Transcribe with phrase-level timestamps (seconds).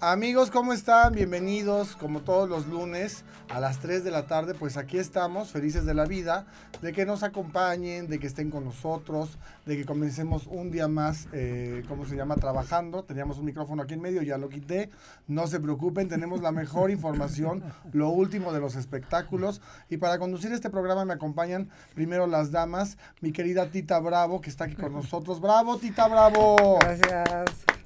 [0.00, 1.12] Amigos, ¿cómo están?
[1.12, 4.54] Bienvenidos, como todos los lunes, a las 3 de la tarde.
[4.54, 6.46] Pues aquí estamos, felices de la vida,
[6.80, 11.26] de que nos acompañen, de que estén con nosotros, de que comencemos un día más,
[11.32, 12.36] eh, ¿cómo se llama?
[12.36, 13.02] Trabajando.
[13.02, 14.90] Teníamos un micrófono aquí en medio, ya lo quité.
[15.26, 19.60] No se preocupen, tenemos la mejor información, lo último de los espectáculos.
[19.90, 24.50] Y para conducir este programa me acompañan primero las damas, mi querida Tita Bravo, que
[24.50, 25.40] está aquí con nosotros.
[25.40, 26.78] ¡Bravo, Tita Bravo!
[26.82, 27.77] Gracias.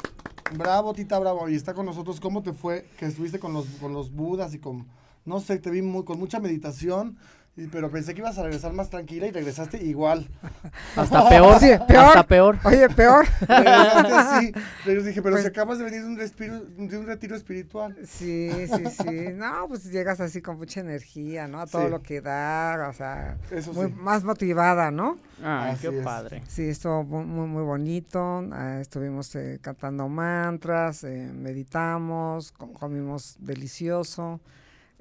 [0.52, 1.48] Bravo, Tita Bravo.
[1.48, 2.20] Y está con nosotros.
[2.20, 4.87] ¿Cómo te fue que estuviste con los, con los budas y con,
[5.25, 7.16] no sé, te vi muy, con mucha meditación?
[7.56, 10.27] Y- Pero pensé que ibas a regresar más tranquila y regresaste igual.
[10.97, 12.05] Hasta peor, Sí, peor.
[12.06, 12.59] hasta peor.
[12.65, 13.27] Oye, peor.
[13.41, 14.52] Regresaste así.
[14.87, 17.97] Pero dije, pero Pues- si acabas de venir de un, respiro- de un retiro espiritual.
[18.06, 19.28] Sí, sí, sí.
[19.34, 21.61] No, pues llegas así con mucha energía, ¿no?
[21.61, 21.91] A todo Sí.
[21.91, 23.95] lo que da, o sea, Eso muy, sí.
[23.98, 25.19] más motivada, ¿no?
[25.45, 26.05] Ay, Así qué es.
[26.05, 26.42] padre.
[26.48, 28.44] Sí, estuvo muy, muy, bonito.
[28.53, 34.41] ah, estuvimos eh, cantando mantras, eh, meditamos, com- comimos delicioso.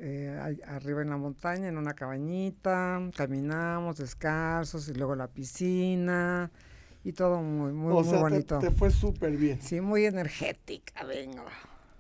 [0.04, 6.50] Eh, arriba en la montaña, en una cabañita, caminamos descalzos y luego la piscina
[7.04, 8.58] y todo muy, muy, o muy sea, bonito.
[8.60, 9.62] te fue súper bien.
[9.62, 11.44] Sí, muy energética, venga.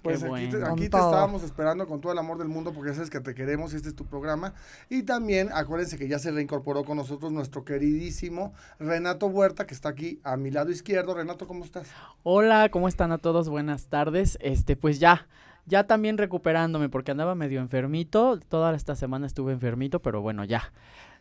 [0.01, 1.11] Pues Qué aquí, te, aquí te todo.
[1.11, 3.75] estábamos esperando con todo el amor del mundo porque ya sabes que te queremos y
[3.75, 4.55] este es tu programa.
[4.89, 9.89] Y también acuérdense que ya se reincorporó con nosotros nuestro queridísimo Renato Huerta, que está
[9.89, 11.13] aquí a mi lado izquierdo.
[11.13, 11.87] Renato, ¿cómo estás?
[12.23, 13.47] Hola, ¿cómo están a todos?
[13.47, 14.39] Buenas tardes.
[14.41, 15.27] Este, pues ya,
[15.65, 18.39] ya también recuperándome porque andaba medio enfermito.
[18.49, 20.71] Toda esta semana estuve enfermito, pero bueno, ya.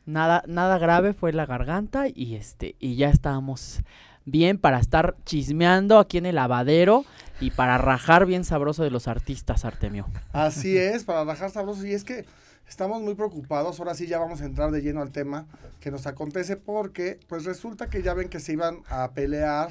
[0.06, 3.82] Nada, nada grave fue la garganta y este, y ya estábamos
[4.24, 7.05] bien para estar chismeando aquí en el lavadero
[7.41, 10.06] y para rajar bien sabroso de los artistas, Artemio.
[10.32, 11.84] Así es, para rajar sabrosos.
[11.84, 12.25] Y es que
[12.69, 13.78] estamos muy preocupados.
[13.78, 15.47] Ahora sí ya vamos a entrar de lleno al tema
[15.80, 19.70] que nos acontece porque pues resulta que ya ven que se iban a pelear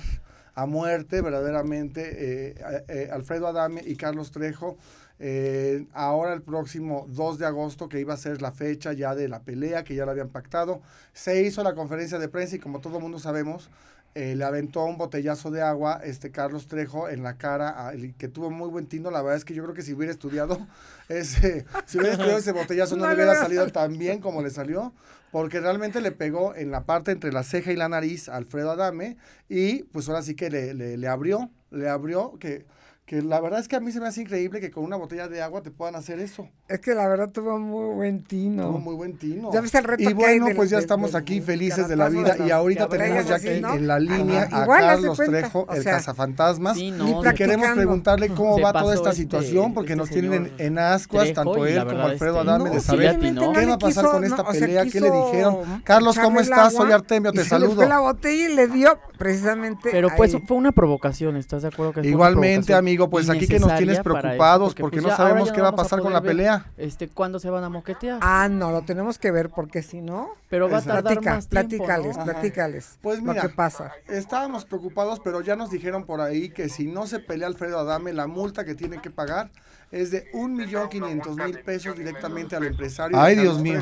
[0.56, 4.78] a muerte verdaderamente eh, eh, Alfredo Adame y Carlos Trejo.
[5.22, 9.28] eh, ahora el próximo 2 de agosto, que iba a ser la fecha ya de
[9.28, 10.82] la pelea, que ya lo habían pactado,
[11.14, 13.70] se hizo la conferencia de prensa y como todo mundo sabemos,
[14.16, 18.16] eh, le aventó un botellazo de agua este Carlos Trejo en la cara, a- el
[18.16, 19.12] que tuvo muy buen tino.
[19.12, 20.66] La verdad es que yo creo que si hubiera estudiado
[21.10, 24.50] ese, si hubiera estudiado ese botellazo no, le hubiera hubiera salido tan bien como le
[24.50, 24.94] salió,
[25.32, 28.72] porque realmente le pegó en la parte entre la ceja y la nariz a Alfredo
[28.72, 32.66] Adame y pues ahora sí que le, le, le abrió, le abrió que
[33.10, 35.28] que la verdad es que a mí se me hace increíble que con una botella
[35.28, 36.48] de agua te puedan hacer eso.
[36.68, 38.68] Es que la verdad tuvo muy buen tino.
[38.68, 39.52] Tuvo muy buen tino.
[39.52, 41.36] ¿Ya viste el reto y que hay bueno, del- pues ya del- estamos del- aquí
[41.40, 43.74] del felices de la vida y ahorita tenemos ya aquí ¿no?
[43.74, 44.60] en la línea Ajá.
[44.60, 46.78] a Igual, Carlos Trejo, o el cazafantasmas.
[46.78, 49.98] Sí, ni no, Y queremos preguntarle cómo Se va toda esta este- situación, porque este
[50.02, 53.80] nos tienen en, ascuas, tanto él como Alfredo este, Adame, de saber qué va a
[53.80, 55.82] pasar con esta pelea, qué le dijeron.
[55.84, 56.74] Carlos, ¿cómo estás?
[56.74, 57.88] Soy Artemio, te saludo.
[57.88, 62.08] la botella y le dio precisamente Pero pues fue una provocación, ¿estás de acuerdo que
[62.08, 65.62] Igualmente, provocación amigo, pues aquí que nos tienes preocupados porque, pues, no ya sabemos qué
[65.62, 66.66] va a pasar con la ver, pelea.
[66.78, 68.20] Este, ¿cuándo se van a moquetear?
[68.22, 70.30] Ah, no, lo tenemos que ver porque si no...
[70.50, 71.04] Pero va a Exacto.
[71.04, 73.00] tardar Platica, más tiempo, platícales, platícales.
[73.02, 73.92] Pues lo mira, que pasa.
[74.08, 78.14] Estábamos preocupados, pero ya nos dijeron por ahí que si no se pelea Alfredo Adame,
[78.14, 79.52] la multa que tiene que pagar
[79.92, 83.20] es de un millón quinientos mil pesos directamente al empresario.
[83.20, 83.82] Ay, Dios mío.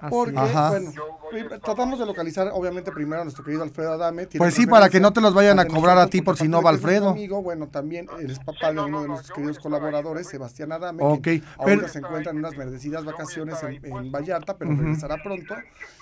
[0.00, 0.92] Así Porque, bueno,
[1.62, 4.26] tratamos de localizar, obviamente, primero a nuestro querido Alfredo Adame.
[4.26, 6.42] tiene Pues sí, para que no te los vayan a cobrar a ti por porque
[6.44, 7.10] si no va Alfredo.
[7.10, 11.02] amigo, bueno, también es papá de uno de nuestros queridos colaboradores, Sebastián Adame.
[11.02, 15.16] Ok, que pero- ahorita se encuentra en unas merecidas vacaciones en, en Vallarta, pero regresará
[15.22, 15.54] pronto.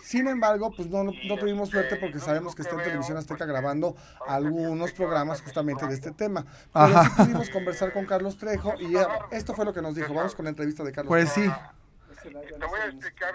[0.03, 3.45] Sin embargo, pues no, no, no tuvimos suerte porque sabemos que está en Televisión Azteca
[3.45, 6.45] grabando algunos programas justamente de este tema.
[6.73, 7.05] Pero Ajá.
[7.05, 10.15] sí pudimos conversar con Carlos Trejo y eh, esto fue lo que nos dijo.
[10.15, 11.53] Vamos con la entrevista de Carlos Pues Trejo.
[11.53, 13.35] sí, Te voy a explicar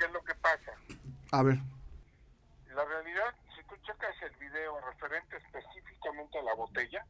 [0.00, 0.72] qué, es lo que pasa.
[1.32, 1.58] A ver.
[2.74, 7.04] La realidad, si tú checas el video referente específicamente a la botella,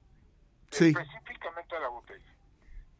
[0.70, 0.88] Sí.
[0.88, 2.32] específicamente a la botella,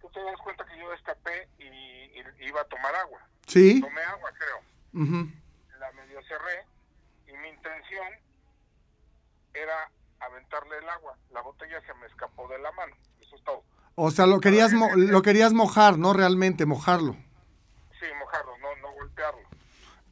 [0.00, 3.20] tú te das cuenta que yo destapé y, y iba a tomar agua.
[3.46, 3.80] Sí.
[3.80, 5.02] Tomé agua, creo.
[5.04, 5.30] Ujú.
[5.78, 6.64] La medio cerré
[7.26, 8.09] y mi intención
[9.54, 11.16] era aventarle el agua.
[11.32, 12.94] La botella se me escapó de la mano.
[13.20, 13.65] Eso es todo.
[13.94, 17.15] O sea, lo querías, mo- lo querías mojar, no realmente mojarlo.
[17.98, 18.56] Sí, mojarlo.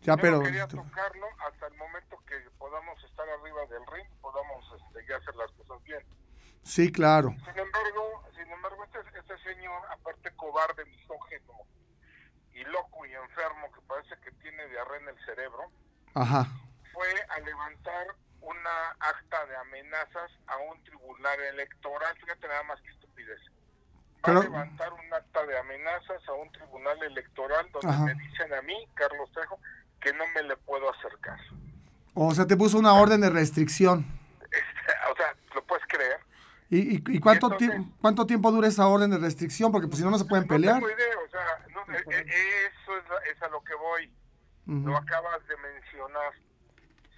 [0.08, 0.37] Ya, Yo pero...
[0.38, 5.16] no quería tocarlo hasta el momento que podamos estar arriba del ring, podamos este, ya
[5.16, 6.02] hacer las cosas bien.
[6.62, 7.28] Sí, claro.
[7.44, 11.52] Sin embargo, sin embargo este, este señor, aparte cobarde, misógeno
[12.52, 15.70] y loco y enfermo, que parece que tiene diarrea en el cerebro,
[16.14, 16.46] Ajá.
[16.94, 18.06] fue a levantar
[18.40, 22.16] una acta de amenazas a un tribunal electoral.
[22.16, 23.40] Fíjate nada más que estupidez.
[23.50, 28.05] Va Pero- a levantar un acta de amenazas a un tribunal electoral donde Ajá.
[28.05, 29.60] me dicen a mí, Carlos Trejo,
[30.00, 31.39] que no me le puedo acercar.
[32.15, 34.06] O sea, te puso una orden de restricción.
[35.12, 36.19] O sea, ¿lo puedes creer?
[36.71, 39.71] ¿Y, y, y cuánto, entonces- tie- cuánto tiempo dura esa orden de restricción?
[39.73, 40.81] Porque pues si no, no se pueden pelear.
[40.81, 43.75] No tengo idea, o sea, no, eh, eh, eso es, a- es a lo que
[43.75, 44.12] voy.
[44.67, 44.89] Ujú.
[44.89, 46.33] Lo acabas de mencionar.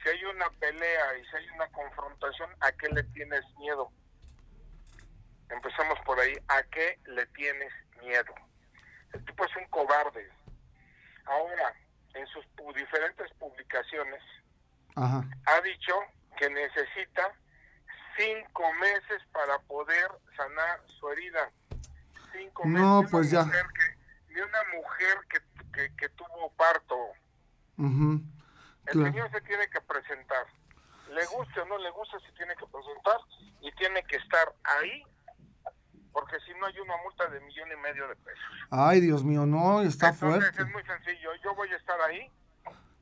[0.02, 3.90] Si hay una pelea y si hay una confrontación, ¿a qué le tienes miedo?
[5.48, 6.32] Empezamos por ahí.
[6.48, 8.34] ¿A qué le tienes miedo?
[9.12, 10.28] El tipo es un cobarde.
[11.26, 11.74] Ahora,
[12.14, 14.22] en sus pu- diferentes publicaciones,
[14.96, 15.24] Ajá.
[15.46, 15.94] ha dicho
[16.36, 17.32] que necesita
[18.16, 21.50] cinco meses para poder sanar su herida.
[22.32, 23.10] Cinco No, meses.
[23.10, 23.46] pues Una ya.
[23.46, 25.40] mujer que- de una mujer que,
[25.72, 26.96] que, que tuvo parto.
[27.78, 28.20] El
[28.92, 29.06] Claro.
[29.12, 30.46] señor se tiene que presentar.
[31.10, 33.18] Le guste o no le guste, se tiene que presentar
[33.60, 35.02] y tiene que estar ahí,
[36.12, 38.44] porque si no hay una multa de millón y medio de pesos.
[38.70, 40.62] Ay, Dios mío, no, está Entonces fuerte.
[40.62, 41.30] es muy sencillo.
[41.42, 42.30] Yo voy a estar ahí.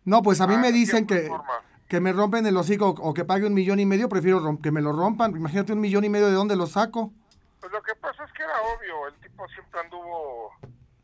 [0.05, 1.63] No, pues a mí Ah, me dicen que, forma.
[1.89, 4.81] que me rompen el hocico o que pague un millón y medio, prefiero que me
[4.81, 5.33] lo rompan.
[5.37, 7.13] Imagínate un millón y medio de dónde lo saco.
[7.61, 10.53] Pues lo que pasa es que era obvio, el tipo siempre anduvo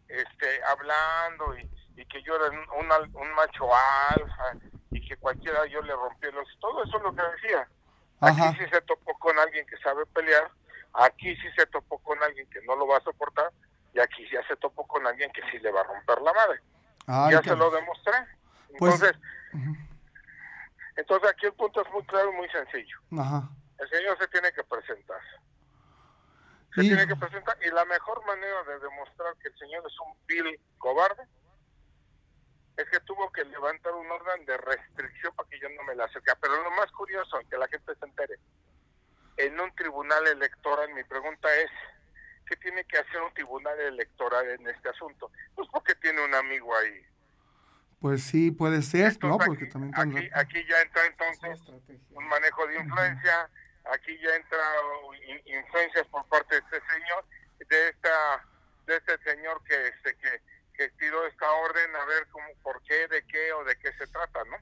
[0.09, 1.69] este, hablando y,
[2.01, 3.69] y que yo era un, un macho
[4.11, 4.57] alfa
[4.91, 6.47] y que cualquiera yo le rompía los...
[6.61, 7.69] Todo eso es lo que decía.
[8.21, 8.53] Aquí Ajá.
[8.53, 10.49] sí se topó con alguien que sabe pelear,
[10.95, 13.51] aquí sí se topó con alguien que no lo va a soportar
[13.93, 16.61] y aquí ya se topó con alguien que sí le va a romper la madre.
[17.07, 18.13] Ay, ya se lo demostré.
[18.79, 19.17] Pues- Entonces,
[20.97, 22.99] entonces aquí el punto es muy claro y muy sencillo.
[23.19, 23.49] Ajá.
[23.79, 25.21] El señor se tiene que presentar.
[26.75, 27.57] Se Y- tiene que presentar.
[27.65, 31.23] Y la mejor manera de demostrar que el señor es un vil cobarde
[32.77, 36.07] es que tuvo que levantar un orden de restricción para que yo no me la
[36.07, 36.33] acerque.
[36.41, 38.35] Pero lo más curioso, que la gente se entere,
[39.37, 41.71] en un tribunal electoral, mi pregunta es,
[42.47, 45.31] ¿qué tiene que hacer un tribunal electoral en este asunto?
[45.55, 47.07] Pues porque tiene un amigo ahí.
[48.01, 49.39] Pues sí, puede ser, ¿no?
[49.39, 51.59] Porque aquí, también tan aquí, ya entra entonces
[52.11, 53.49] un manejo de influencia,
[53.93, 54.59] aquí ya entra
[55.27, 57.25] in- influencias por parte de este señor,
[57.69, 58.47] de esta
[58.87, 60.43] de este señor que este que,
[60.75, 64.07] que tiró esta orden a ver cómo por qué, de qué o de qué se
[64.09, 64.57] trata, ¿no?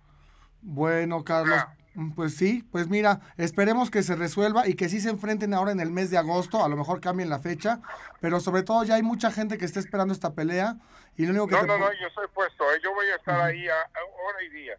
[0.62, 1.60] Bueno, Carlos,
[1.94, 5.72] mm, pues sí, pues mira, esperemos que se resuelva y que sí se enfrenten ahora
[5.72, 7.80] en el mes de agosto, a lo mejor cambien la fecha,
[8.20, 10.76] pero sobre todo ya hay mucha gente que está esperando esta pelea
[11.16, 12.80] y lo único que No, te no, no, yo estoy puesto, ¿eh?
[12.82, 14.78] yo voy a estar ahí a, a hora y día.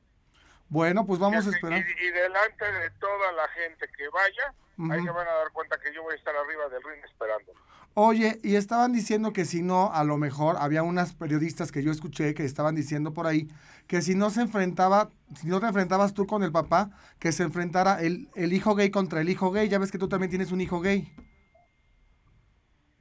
[0.69, 1.79] Bueno, pues vamos a Y- esperar.
[1.79, 4.53] Y, y delante de toda la gente que vaya,
[4.91, 5.07] ahí Ujú.
[5.07, 7.51] se van a dar cuenta que yo voy a estar arriba del ring esperando.
[7.95, 11.91] Oye, y estaban diciendo que si no, a lo mejor había unas periodistas que yo
[11.91, 13.47] escuché que estaban diciendo por ahí
[13.87, 16.89] que si no se enfrentaba, si no te enfrentabas tú con el papá,
[17.19, 19.69] que se enfrentara el, el hijo gay contra el hijo gay.
[19.69, 21.13] Ya ves que tú también tienes un hijo gay.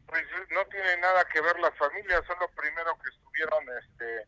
[0.06, 4.26] Pues no tiene nada que ver las familias, son los primeros que estuvieron este,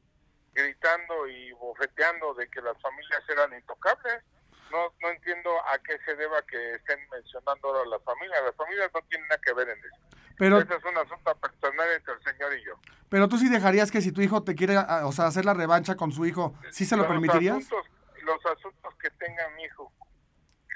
[0.55, 4.23] gritando y bofeteando de que las familias eran intocables.
[4.71, 8.43] No, no entiendo a qué se deba que estén mencionando ahora las familias.
[8.45, 10.14] Las familias no tienen nada que ver en eso.
[10.37, 12.75] Pero, Ese es un asunto personal entre el señor y yo.
[13.09, 15.55] pero tú sí dejarías que si tu hijo te quiere, a- o sea, hacer la
[15.55, 17.57] revancha con su hijo, ¿sí se lo Los permitirías?
[17.57, 17.87] Asuntos,
[18.23, 19.93] los asuntos que tenga mi hijo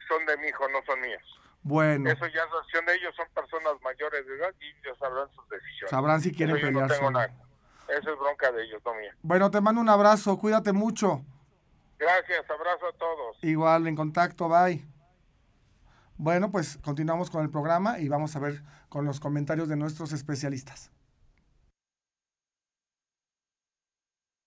[0.09, 1.23] son de mi hijo, no son míos.
[1.63, 5.29] Bueno, Eso ya es acción de ellos, son personas mayores de edad y ellos sabrán
[5.35, 5.91] sus decisiones.
[5.91, 7.03] sabrán si quieren Eso pelearse.
[7.03, 7.11] no.
[7.11, 7.35] nada.
[7.89, 9.15] Eso es bronca de ellos, no mía.
[9.23, 11.23] Bueno, te mando un abrazo, cuídate mucho.
[11.99, 13.39] Gracias, abrazo a todos.
[13.43, 14.85] Igual, en contacto, bye.
[16.19, 20.13] Bueno, pues continuamos con el programa y vamos a ver con los comentarios de nuestros
[20.13, 20.91] especialistas.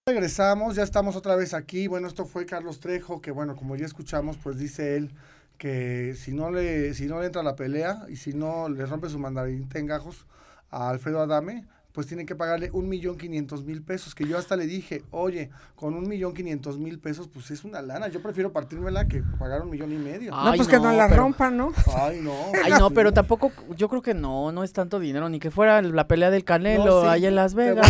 [0.06, 1.88] Regresamos, ya estamos otra vez aquí.
[1.88, 5.16] Bueno, esto fue Carlos Trejo, que bueno, como ya escuchamos, pues dice él
[5.58, 9.08] que si no le, si no le entra la pelea y si no le rompe
[9.08, 10.26] su mandarín en gajos
[10.72, 14.56] a Alfredo Adame, pues tiene que pagarle un millón quinientos mil pesos, que yo hasta
[14.56, 18.52] le dije, oye, con un millón quinientos mil pesos, pues es una lana, yo prefiero
[18.54, 20.32] partírmela que pagar un millón y medio.
[20.32, 21.74] No, pues que no, no la pero- rompan, ¿no?
[21.96, 22.34] Ay, no.
[22.64, 25.82] Ay, no, pero tampoco, yo creo que no, no es tanto dinero, ni que fuera
[25.82, 27.88] la pelea del Canelo No, sí, allá en Las Vegas.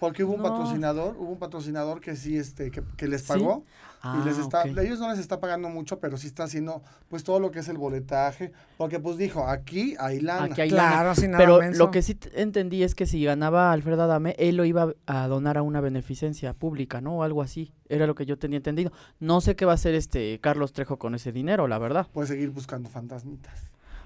[0.00, 0.48] Porque hubo un No.
[0.48, 3.28] patrocinador, hubo un patrocinador que sí, este, que, que les ¿Sí?
[3.28, 3.64] pagó.
[4.02, 4.78] y les Ah, está, ok.
[4.78, 7.68] ellos no les está pagando mucho, pero sí está haciendo, pues, todo lo que es
[7.68, 8.50] el boletaje.
[8.78, 10.44] Porque, pues, dijo, aquí hay lana.
[10.46, 11.14] Aquí hay Claro, lana.
[11.14, 11.84] sin nada Pero menso.
[11.84, 15.58] lo que sí entendí es que si ganaba Alfredo Adame, él lo iba a donar
[15.58, 17.18] a una beneficencia pública, ¿no?
[17.18, 17.74] O algo así.
[17.90, 18.90] Era lo que yo tenía entendido.
[19.18, 22.06] No sé qué va a hacer este Carlos Trejo con ese dinero, la verdad.
[22.10, 23.52] Puede seguir buscando fantasmitas.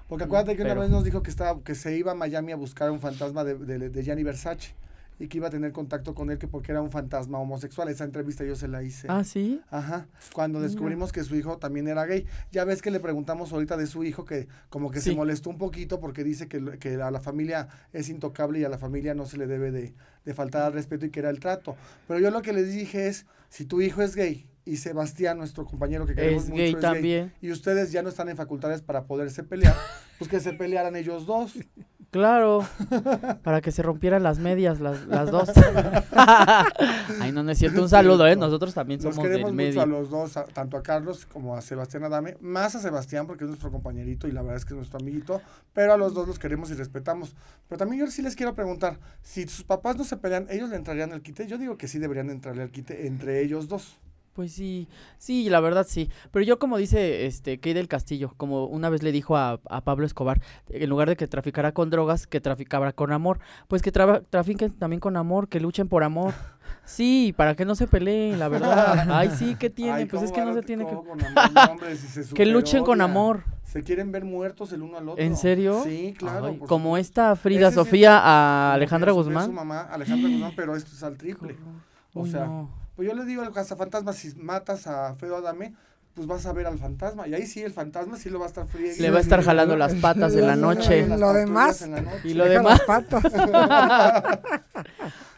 [0.09, 2.15] Porque Mm, acuérdate que una pero- vez nos dijo que estaba, que se iba a
[2.15, 4.75] Miami a buscar un fantasma de, de, de Gianni Versace.
[5.17, 7.87] Y que iba a tener contacto con él que porque era un fantasma homosexual.
[7.87, 9.07] Esa entrevista yo se la hice.
[9.09, 9.61] Ah, sí.
[9.69, 12.25] Ajá, cuando descubrimos que su hijo también era gay.
[12.51, 15.15] Ya ves que le preguntamos ahorita de su hijo que como que se Sí.
[15.15, 18.77] molestó un poquito porque dice que, que a la familia es intocable y a la
[18.77, 19.93] familia no se le debe de,
[20.25, 21.77] de faltar al respeto y que era el trato.
[22.09, 25.65] Pero yo lo que les dije es, si tu hijo es gay y Sebastián, nuestro
[25.65, 27.31] compañero que queremos Es mucho, gay es también.
[27.39, 29.75] y ustedes ya no están en facultades para poderse pelear,
[30.17, 31.53] pues que se pelearan ellos dos.
[32.15, 32.65] Claro,
[33.43, 35.49] para que se rompieran las medias, las, las dos.
[37.19, 37.81] Ay, no, no es cierto.
[37.81, 38.37] Un saludo, ¿eh?
[38.37, 39.99] Nosotros también somos queremos del mucho a medio.
[39.99, 43.49] los dos, a- tanto a Carlos como a Sebastián Adame, más a Sebastián porque es
[43.49, 45.41] nuestro compañerito y la verdad es que es nuestro amiguito,
[45.73, 47.35] pero a los dos los queremos y respetamos.
[47.67, 50.77] Pero también yo sí les quiero preguntar, si sus papás no se pelean, ¿ellos le
[50.77, 51.47] entrarían al quite?
[51.47, 53.97] Yo digo que sí deberían entrarle al quite entre ellos dos.
[54.35, 56.09] Pues sí, sí, la verdad sí.
[56.31, 59.81] Pero yo como dice este Key del Castillo, como una vez le dijo a, a
[59.81, 63.39] Pablo Escobar, en lugar de que traficara con drogas, que traficara con amor.
[63.69, 66.33] Pues que traba- trafiquen también con amor, que luchen por amor.
[66.83, 69.07] Sí, para que no se peleen, la verdad.
[69.09, 69.91] Ay, sí, ¿qué tiene?
[69.93, 70.93] Ay, pues ¿cómo es que no se tiene que...
[70.93, 71.51] cómo con amor?
[71.53, 73.43] No, hombre, si se Que luchen con amor.
[73.63, 75.23] Se quieren ver muertos el uno al otro.
[75.23, 75.81] ¿En serio?
[75.83, 76.45] Sí, claro.
[76.47, 79.53] Ay, como esta Frida Ese Sofía a Alejandra Sofía, Su Guzmán.
[79.55, 81.55] mamá, Alejandra Guzmán, pero esto es al triple.
[82.13, 82.69] O sea, no.
[82.95, 85.73] Pues yo le digo al cazafantasmas, si matas a Alfredo Adame,
[86.13, 87.27] pues vas a ver al fantasma.
[87.27, 89.01] Y ahí sí, el fantasma sí lo va a estar friegue.
[89.01, 91.05] Le va a estar jalando las patas en la noche.
[91.07, 91.81] Las Lo demás.
[91.81, 92.21] en la noche.
[92.23, 92.79] Y lo demás.
[92.79, 93.23] las patas.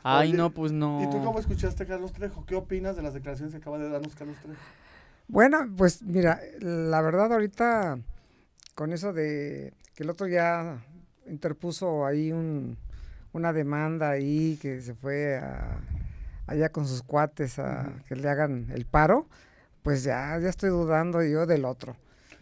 [0.03, 1.01] Ay, no, pues no.
[1.03, 2.45] ¿Y tú cómo escuchaste a Carlos Trejo?
[2.45, 4.59] ¿Qué opinas de las declaraciones que acaba de darnos Carlos Trejo?
[5.27, 7.99] Bueno, pues mira, la verdad ahorita
[8.75, 10.77] con eso de que el otro ya
[11.27, 12.77] interpuso ahí un,
[13.33, 15.79] una demanda ahí que se fue a-
[16.47, 19.27] allá con sus cuates a que le hagan el paro,
[19.83, 21.95] pues ya, ya estoy dudando yo del otro.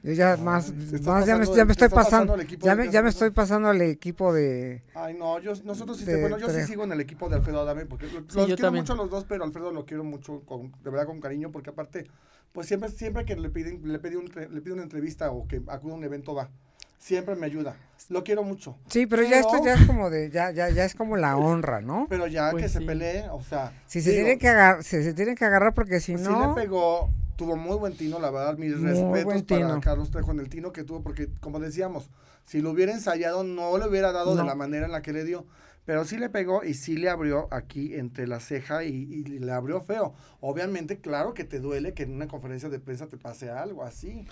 [0.03, 2.75] Yo ya Ay, más, más ya me, ya me estoy pasando pasando, al equipo ya
[2.75, 6.15] de me, ya me estoy pasando al equipo de, Ay, no, yo, nosotros sí, De
[6.15, 8.83] bueno, yo sí sigo en el equipo de Alfredo Adame, porque lo- los quiero también.
[8.83, 11.71] mucho a los dos, pero Alfredo lo quiero mucho, con, de verdad con cariño, porque
[11.71, 12.07] aparte,
[12.53, 15.62] pues siempre, siempre que le piden, le pide un, le pido una entrevista o que
[15.67, 16.50] acude a un evento va,
[16.98, 17.75] siempre me ayuda.
[18.10, 18.78] Lo quiero mucho.
[18.90, 21.82] Sí, pero ya esto ya es como de, ya, ya, ya es como la honra,
[21.82, 22.06] ¿no?
[22.10, 22.86] Pero ya Pues que se sí.
[22.86, 23.72] pelee, o sea.
[23.88, 26.56] Si se digo, tienen que agarrar, si se tienen que agarrar porque si sí no,
[26.56, 29.82] le pegó, tuvo muy buen tino, la verdad, mis Muy respetos para tino.
[29.82, 32.10] Carlos Trejo en el tino que tuvo, porque como decíamos,
[32.46, 35.24] si lo hubiera ensayado no le hubiera dado de la manera en la que le
[35.24, 35.46] dio.
[35.86, 39.52] Pero sí le pegó y sí le abrió aquí entre la ceja y, y le
[39.52, 40.16] abrió feo.
[40.42, 44.25] Obviamente, claro que te duele que en una conferencia de prensa te pase algo así.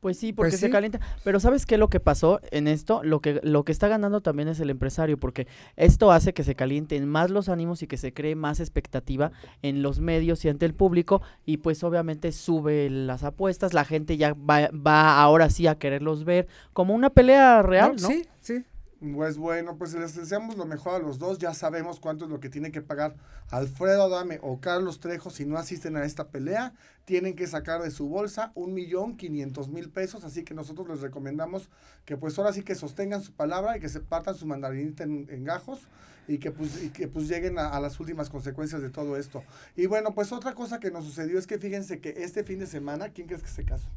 [0.00, 0.72] Pues sí, porque Pues se sí.
[0.72, 0.98] calienta.
[1.24, 3.02] Pero ¿sabes qué es lo que pasó en esto?
[3.04, 6.54] Lo que, lo que está ganando también es el empresario, porque esto hace que se
[6.54, 9.30] calienten más los ánimos y que se cree más expectativa
[9.62, 14.16] en los medios y ante el público y pues obviamente sube las apuestas, la gente
[14.16, 18.08] ya va, va ahora sí a quererlos ver como una pelea real, ¿no?
[18.08, 18.64] Sí, sí.
[19.00, 21.38] Pues bueno, pues les deseamos lo mejor a los dos.
[21.38, 23.16] Ya sabemos cuánto es lo que tiene que pagar
[23.48, 26.74] Alfredo Adame o Carlos Trejo si no asisten a esta pelea.
[27.06, 30.24] Tienen que sacar de su bolsa un millón quinientos mil pesos.
[30.24, 31.70] Así que nosotros les recomendamos
[32.04, 35.26] que pues ahora sí que sostengan su palabra y que se partan su mandarinita en,
[35.30, 35.80] en gajos
[36.28, 39.42] y que pues, y que pues lleguen a, a las últimas consecuencias de todo esto.
[39.76, 42.66] Y bueno, pues otra cosa que nos sucedió es que fíjense que este fin de
[42.66, 43.88] semana, ¿quién crees que se casó?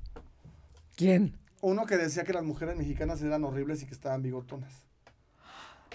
[0.96, 1.38] ¿Quién?
[1.62, 4.72] Uno que decía que las mujeres mexicanas eran horribles y que estaban bigotonas.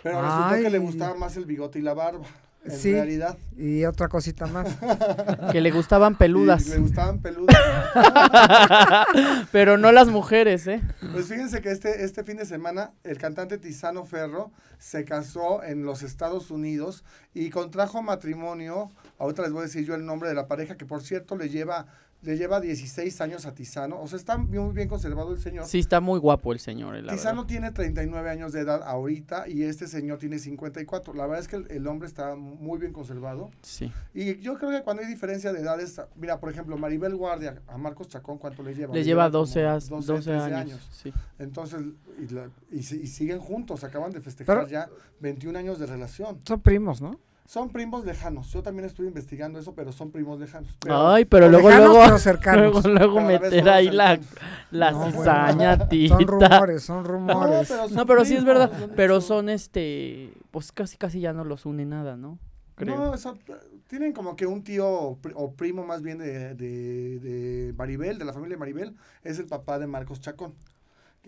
[0.03, 0.83] Pero resultó que le Ay.
[0.85, 2.25] gustaba más el bigote y la barba.
[2.65, 2.93] En Sí.
[2.93, 3.39] realidad.
[3.57, 4.67] Y otra cosita más.
[5.53, 7.57] Que le gustaban peludas, Y le gustaban peludas.
[9.53, 10.83] pero no las mujeres, ¿eh?
[11.13, 15.85] pues fíjense que este, este fin de semana el cantante Tizano Ferro se casó en
[15.85, 18.91] los Estados Unidos y contrajo matrimonio.
[19.19, 21.49] Ahorita les voy a decir yo el nombre de la pareja, que por cierto le
[21.49, 21.87] lleva,
[22.23, 24.01] le lleva 16 años a Tizano.
[24.01, 25.67] O sea, está muy bien conservado el señor.
[25.67, 27.49] Sí, está muy guapo el señor, eh, la Tizano verdad.
[27.49, 31.15] tiene 39 años de edad ahorita y este señor tiene 54.
[31.15, 33.51] La verdad es que el, el hombre está muy bien conservado.
[33.63, 33.93] Sí.
[34.15, 37.79] Y yo creo que cuando hay diferencia de edades, mira, por ejemplo, Maribel Guardia a
[37.79, 38.93] Marcos Chacón, ¿cuánto le lleva?
[38.95, 40.89] Le lleva como 12, as- 12, 12 13 años.
[40.93, 41.13] Sí.
[41.39, 41.81] Entonces,
[42.19, 44.89] y, la- y y siguen juntos, acaban de festejar Pero- ya
[45.21, 46.41] 21 años de relación.
[46.45, 47.21] Son primos, ¿no?
[47.49, 48.53] Son primos lejanos.
[48.53, 50.77] Yo también estuve investigando eso, pero son primos lejanos.
[50.81, 52.85] Pero- Ay, pero luego, Lejanos, luego, pero cercanos.
[52.85, 54.35] luego, luego meter son ahí la, cercanos.
[54.71, 55.19] la No, bueno.
[55.19, 56.15] cizaña, tita.
[56.19, 57.69] Son rumores, son No, rumores.
[57.69, 61.43] pero, son No, pero sí es verdad, pero son este, pues casi casi ya no
[61.45, 62.39] los une nada, ¿no?
[62.75, 62.97] Creo.
[62.97, 63.41] No, son-
[63.87, 68.27] tienen como que un tío o o primo más bien de, de, de Maribel, de
[68.27, 70.53] la familia de Maribel, es el papá de Marcos Chacón,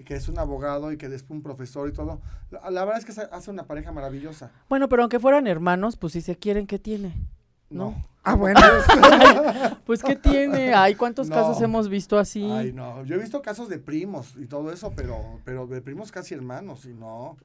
[0.01, 2.21] que, que es un abogado y que después un profesor y todo.
[2.51, 4.51] La, la verdad es que se hace una pareja maravillosa.
[4.69, 7.15] Bueno, pero aunque fueran hermanos, pues si se quieren, ¿qué tiene?
[7.71, 7.91] No.
[7.91, 8.11] No.
[8.23, 8.61] Ah, bueno.
[9.87, 10.75] Pues ¿qué tiene?
[10.75, 11.35] Ay, ¿cuántos No.
[11.35, 12.45] casos hemos visto así?
[12.51, 13.03] Ay, no.
[13.07, 16.85] Yo he visto casos de primos y todo eso, pero, pero de primos casi hermanos
[16.85, 17.39] y no.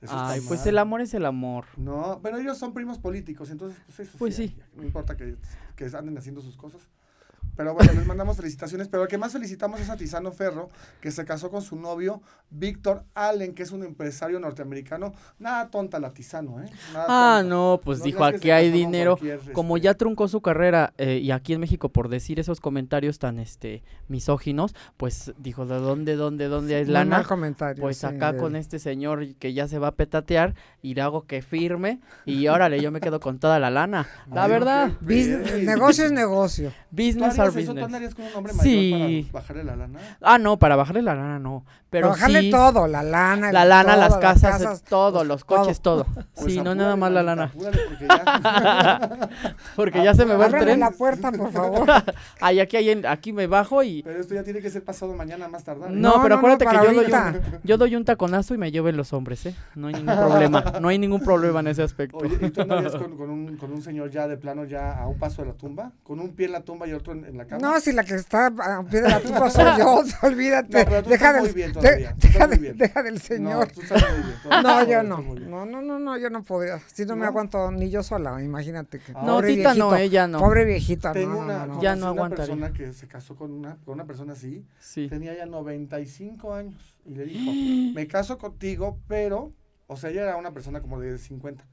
[0.00, 0.68] eso Ay, pues mal.
[0.68, 1.64] el amor es el amor.
[1.76, 4.62] No, pero ellos son primos políticos, entonces pues eso Pues sí, sí.
[4.76, 5.36] No importa que,
[5.74, 6.80] que anden haciendo sus cosas.
[7.60, 8.88] Pero bueno, les mandamos felicitaciones.
[8.88, 10.70] Pero el que más felicitamos es a Tizano Ferro,
[11.02, 15.12] que se casó con su novio, Víctor Allen, que es un empresario norteamericano.
[15.38, 16.70] Nada tonta la Tizano, ¿eh?
[16.94, 17.54] Nada Ah, tonta.
[17.54, 19.18] no, pues No dijo, que aquí hay dinero.
[19.18, 22.60] cualquier, Como este, ya truncó su carrera eh, y aquí en México por decir esos
[22.62, 27.24] comentarios tan este misóginos, pues dijo, ¿de dónde, dónde, dónde hay lana?
[27.24, 27.82] comentario.
[27.82, 31.02] Pues sí, acá de- con este señor que ya se va a petatear y le
[31.02, 34.08] hago que firme y órale, yo me quedo con toda la lana.
[34.32, 36.70] La Ay, verdad, Business- negocio es negocio.
[36.70, 37.72] ¿Tú business eso?
[37.72, 37.84] ¿Tú business.
[37.86, 39.28] andarías con un hombre mayor Sí.
[39.30, 39.98] para bajarle la lana?
[40.20, 43.52] Ah, no, para bajarle la lana no, pero bajarle sí todo, la lana.
[43.52, 46.06] la lana, las casas, todo, pues, los coches, todo.
[46.34, 49.28] Pues sí, no apúrale, nada más la lana, porque ya-
[49.76, 50.80] porque ya se me va el tren.
[50.80, 51.86] la puerta, por favor.
[52.40, 55.14] Ay, aquí, hay en- aquí me bajo y Pero esto ya tiene que ser pasado
[55.14, 55.90] mañana más tardar.
[55.90, 55.94] ¿eh?
[55.94, 58.58] No, No, pero no, no, acuérdate que yo doy, un, yo doy un taconazo y
[58.58, 59.54] me lleven los hombres, ¿eh?
[59.74, 60.64] No hay ningún problema.
[60.80, 62.18] No hay ningún problema en ese aspecto.
[62.18, 65.06] Oye, ¿y tú andarías con, con un, con un señor ya de plano, ya a
[65.06, 65.92] un paso de la tumba?
[66.02, 67.60] ¿Con un pie en la tumba y otro en, en la cama?
[67.74, 70.78] No, si la que está a pie de la tumba soy yo, olvídate.
[70.78, 72.60] No, pero tú deja, estás del, muy bien de- todavía, tú deja, estás muy del-
[72.60, 72.76] bien.
[72.78, 73.72] deja del No, señor.
[73.72, 75.16] tú estás muy bien, todavía, No, todavía yo no.
[75.50, 76.80] No, no, no, no, yo no podría.
[76.92, 77.28] Si no, me ¿No?
[77.28, 79.12] aguanto ni yo sola, imagínate que.
[79.12, 80.38] No, no, pobre Tita no, ella no.
[80.38, 81.82] Pobre viejita, Tengo no, una, no, no.
[81.82, 82.54] Ya no una aguantaría.
[82.54, 85.08] persona que se casó con una, con una persona así, Sí.
[85.08, 87.50] tenía ya 95 años y le dijo,
[87.94, 89.52] me caso contigo, pero,
[89.86, 91.64] o sea, ella era una persona como de 50,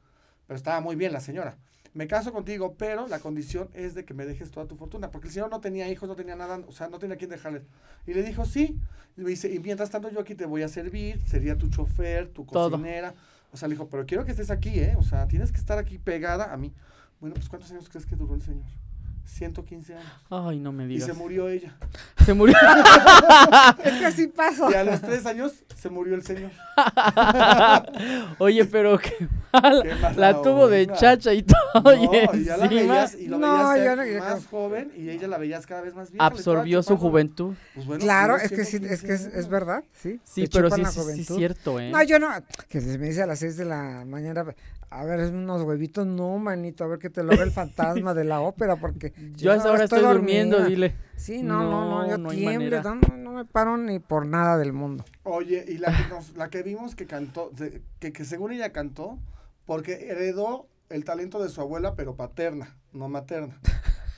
[0.47, 1.57] pero estaba muy bien la señora.
[1.97, 5.29] Me caso contigo, pero la condición es de que me dejes toda tu fortuna, porque
[5.29, 7.63] el señor no tenía hijos, no tenía nada, o sea, no tenía quien dejarle.
[8.05, 8.77] Y le dijo, sí,
[9.17, 12.27] y me dice, y mientras tanto yo aquí te voy a servir, sería tu chofer,
[12.27, 12.69] tu Todo.
[12.69, 13.15] cocinera.
[13.51, 14.93] O sea, le dijo, pero quiero que estés aquí, ¿eh?
[14.95, 16.71] O sea, tienes que estar aquí pegada a mí.
[17.19, 18.67] Bueno, pues ¿cuántos años crees que duró el señor?
[19.27, 20.05] 115 años.
[20.29, 21.07] Ay, no me Y digas.
[21.07, 21.75] se murió ella.
[22.25, 22.55] Se murió.
[23.83, 24.69] Es que así pasa.
[24.71, 26.51] Y a los tres años se murió el señor.
[28.39, 29.83] Oye, pero qué mal.
[29.83, 30.95] Qué La tuvo de onda.
[30.95, 31.57] chacha y todo.
[31.83, 35.27] No, y y ya la veías y lo No, veías no- más joven y ella
[35.27, 36.25] la veías cada vez más vieja.
[36.25, 37.55] absorbió su juventud.
[37.75, 40.19] Pues bueno, Claro, es que sí, es que es, 115 es verdad, sí.
[40.23, 41.89] Sí, pero sí, sí, sí, cierto, ¿eh?
[41.91, 42.29] No, yo no,
[42.69, 44.45] que se me dice a las 6 de la mañana,
[44.89, 48.23] a ver, unos huevitos, no, manito, a ver que te lo haga el fantasma de
[48.23, 50.69] la ópera, porque Yo a esa hora estoy, durmiendo, dormida.
[50.69, 50.95] dile.
[51.17, 54.57] Sí, no, no, no, No, yo no no, no, no me paro ni por nada
[54.57, 55.03] del mundo.
[55.23, 58.71] Oye, y la que, nos- la que vimos que cantó, de- que, que según ella
[58.71, 59.17] cantó,
[59.65, 63.59] porque heredó el talento de su abuela, pero paterna, no materna,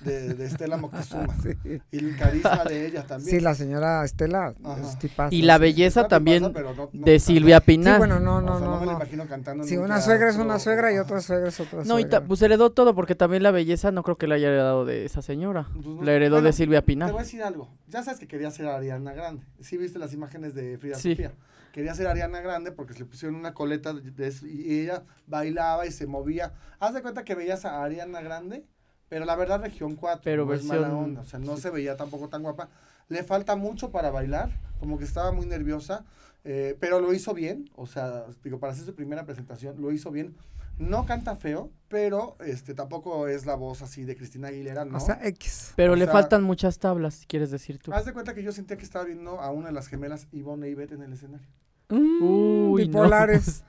[0.02, 1.36] de, de Estela Moctezuma.
[1.44, 1.50] Sí,
[1.92, 3.30] Y el carisma de ella también.
[3.30, 4.82] Sí, la señora Estela Ajá.
[4.82, 5.34] es tipazo.
[5.36, 5.62] Y la sí.
[5.62, 7.20] belleza también no- no de.
[7.20, 7.98] Silvia Sí, Pinal.
[7.98, 10.38] bueno, no, O no, sea, no, me la imagino cantando Sí, un una suegra es
[10.38, 12.10] una suegra y otra suegra es otra No, y suegra.
[12.22, 15.06] ta- pues heredó todo, porque también la belleza no creo que la haya heredado de
[15.06, 15.68] esa señora.
[15.74, 17.12] Pues La heredó bueno, de Silvia Te Pinal.
[17.12, 17.70] voy a decir algo.
[17.88, 19.46] Ya sabes que quería ser Ariana Grande.
[19.62, 21.12] Sí viste las imágenes de Frida Sí.
[21.12, 21.34] Sofía.
[21.74, 25.04] Quería ser Ariana Grande porque se le pusieron una coleta de, de eso y ella
[25.28, 26.54] bailaba y se movía.
[26.80, 28.66] Haz de cuenta que veías a Ariana Grande,
[29.10, 30.22] pero la verdad región 4.
[30.24, 31.64] Pero no es mala onda, O sea, no sí.
[31.64, 32.70] se veía tampoco tan guapa.
[33.10, 36.06] Le falta mucho para bailar, como que estaba muy nerviosa,
[36.46, 37.70] eh, pero lo hizo bien.
[37.76, 40.36] O sea, digo, para hacer su primera presentación, lo hizo bien.
[40.78, 44.96] No canta feo, pero este tampoco es la voz así de Cristina Aguilera, ¿no?
[44.96, 45.74] O sea, X.
[45.76, 47.92] Pero o le sea- faltan muchas tablas, quieres decir tú.
[47.92, 50.68] Haz de cuenta que yo sentía que estaba viendo a una de las gemelas Ivonne
[50.68, 51.48] e Ivette en el escenario.
[51.90, 52.88] Mm, Uy, no.
[53.02, 53.64] bipolares.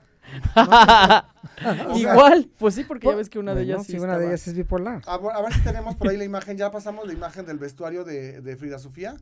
[1.63, 4.17] O sea, Igual, pues sí, porque ya ves que una de ellas sí sí, una
[4.17, 5.01] de ellas es bipolar.
[5.05, 6.57] A, ver- a ver si tenemos por ahí la imagen.
[6.57, 9.15] Ya pasamos la imagen del vestuario de, de Frida Sofía.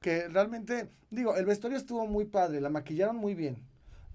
[0.00, 3.62] Que realmente, digo, el vestuario estuvo muy padre, la maquillaron muy bien.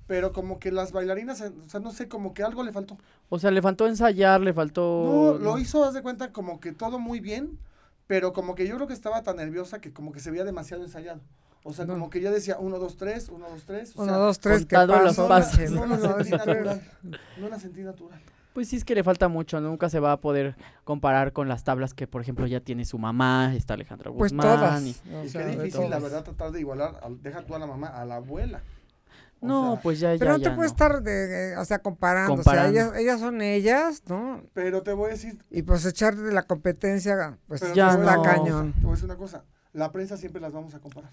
[0.05, 2.97] Pero como que las bailarinas, eh, o sea, no sé, como que algo le faltó.
[3.29, 5.37] O sea, le faltó ensayar, le faltó...
[5.39, 7.57] No, lo hizo, haz de cuenta, como que todo muy bien.
[8.07, 10.83] Pero como que yo creo que estaba tan nerviosa que como que se veía demasiado
[10.83, 11.21] ensayado.
[11.63, 11.93] O sea, No.
[11.93, 13.93] como que ya decía uno, dos, tres, uno, dos, tres.
[13.95, 15.27] O Uno, sea, dos, tres, ¿qué contado los pasó?
[15.27, 15.71] pasos.
[15.71, 16.81] no, Uno, la sentí natural.
[17.37, 18.19] No la sentí natural.
[18.53, 21.63] Pues sí, es que le falta mucho, nunca se va a poder comparar con las
[21.63, 24.57] tablas que, por ejemplo, ya tiene su mamá, está Alejandra Pues Guzmán.
[24.57, 24.81] todas.
[24.83, 27.55] y- o Y sea, qué de difícil, la verdad, tratar de igualar, al- deja tú
[27.55, 28.61] a la mamá, a la abuela.
[29.39, 30.75] O No, sea, pues ya, Pero ya, no te ya puedes no.
[30.75, 32.35] estar, de, eh, o sea, comparando.
[32.35, 32.69] Comparando.
[32.71, 34.43] O sea, ellas, ellas son ellas, ¿no?
[34.53, 38.17] Pero te voy a decir, Y pues echarte de la competencia, pues pero ya está
[38.17, 38.21] no.
[38.23, 38.73] cañón.
[38.73, 41.11] Te voy a decir una cosa, la prensa siempre las vamos a comparar.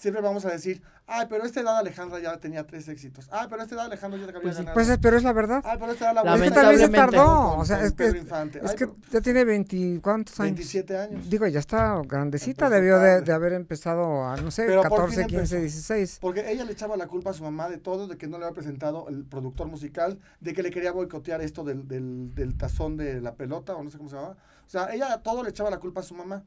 [0.00, 3.28] Siempre vamos a decir, ay, pero esta edad Alejandra ya tenía tres éxitos.
[3.30, 4.72] Ay, pero esta edad Alejandra ya había Pues ganado.
[4.72, 5.62] Pues, es- pero es la verdad.
[5.62, 7.50] ay, pero esta edad la Es que también se tardó.
[7.50, 8.60] con- O sea, es que, Infante.
[8.64, 10.52] es Ay, que pero ya tiene 20, ¿cuántos años?
[10.54, 11.28] 27 años.
[11.28, 15.16] Digo, ya está grandecita, Empezó debió de, haber empezado a, no sé, Pero por 14,
[15.18, 15.56] fin 15, empezó.
[15.60, 16.18] 16.
[16.18, 18.46] Porque ella le echaba la culpa a su mamá de todo, de que no le
[18.46, 22.96] había presentado el productor musical, de que le quería boicotear esto del, del, del tazón
[22.96, 24.36] de la pelota, o no sé cómo se llamaba.
[24.66, 26.42] O sea, ella a todo le echaba la culpa a su mamá.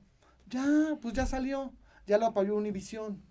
[0.50, 0.66] Ya,
[1.00, 1.72] pues ya salió,
[2.08, 3.22] ya lo apoyó Univisión.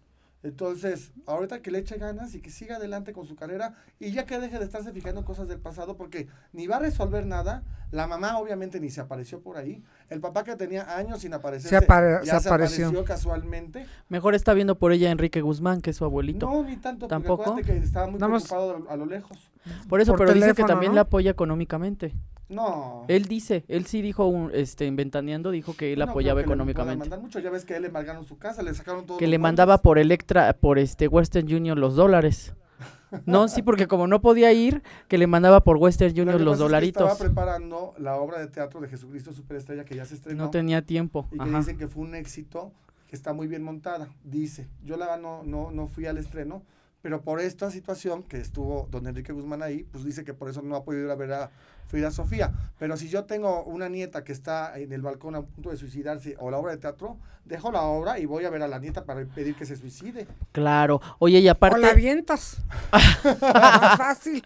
[0.42, 4.26] Entonces, ahorita que le eche ganas y que siga adelante con su carrera y ya
[4.26, 7.62] que deje de estarse fijando en cosas del pasado porque ni va a resolver nada,
[7.92, 11.68] la mamá obviamente ni se apareció por ahí, el papá que tenía años sin aparecer
[11.70, 13.04] Se apare- ya se apareció.
[13.04, 13.86] casualmente.
[14.08, 16.46] Mejor está viendo por ella a Enrique Guzmán, que es su abuelito.
[16.50, 17.42] No, ni tanto, porque ¿Tampoco?
[17.50, 19.50] acuérdate que estaba muy preocupado a lo lejos.
[19.88, 20.94] Por eso, por pero dice que teléfono, también ¿no?
[20.96, 22.14] le apoya económicamente.
[22.48, 23.04] No.
[23.08, 26.44] Él dice, él sí dijo, un, este, en Ventaneando, dijo que él No apoyaba que
[26.44, 27.16] económicamente.
[27.16, 29.38] mucho, ya ves que a él le embargaron su casa, le sacaron todo Que le
[29.38, 32.54] mandaba por Electra, por este Western Union los dólares.
[33.26, 37.02] No, sí, porque como no podía ir, que le mandaba por Western Union los dolaritos.
[37.12, 40.44] estaba preparando la obra de teatro de Jesucristo Superestrella que ya se estrenó.
[40.44, 41.28] No tenía tiempo.
[41.30, 41.58] y que Ajá.
[41.58, 42.72] dicen que fue un éxito,
[43.06, 44.66] que está muy bien montada, dice.
[44.82, 46.62] Yo la no, no, no fui al estreno,
[47.02, 50.62] pero por esta situación que estuvo don Enrique Guzmán ahí, pues dice que por eso
[50.62, 51.50] no ha podido ir a ver a
[51.88, 52.52] Frida Sofía.
[52.78, 56.36] Pero si yo tengo una nieta que está en el balcón a punto de suicidarse
[56.38, 59.04] o la obra de teatro, dejo la obra y voy a ver a la nieta
[59.04, 60.26] para pedir que se suicide.
[60.52, 61.00] Claro.
[61.18, 62.58] Oye, y O la aparte, avientas.
[62.92, 64.42] Más fácil.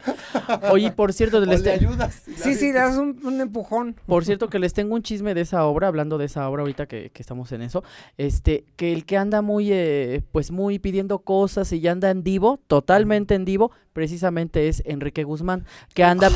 [0.71, 2.23] oye, por cierto, les le te- ayudas.
[2.37, 3.97] Sí, sí, le das un, un empujón.
[4.07, 6.87] por cierto que les tengo un chisme de esa obra, hablando de esa obra ahorita
[6.87, 7.85] que, que estamos en eso,
[8.17, 12.23] este, que el que anda muy, eh, pues muy pidiendo cosas y ya anda en
[12.23, 16.29] divo, totalmente en divo, precisamente es Enrique Guzmán, que anda,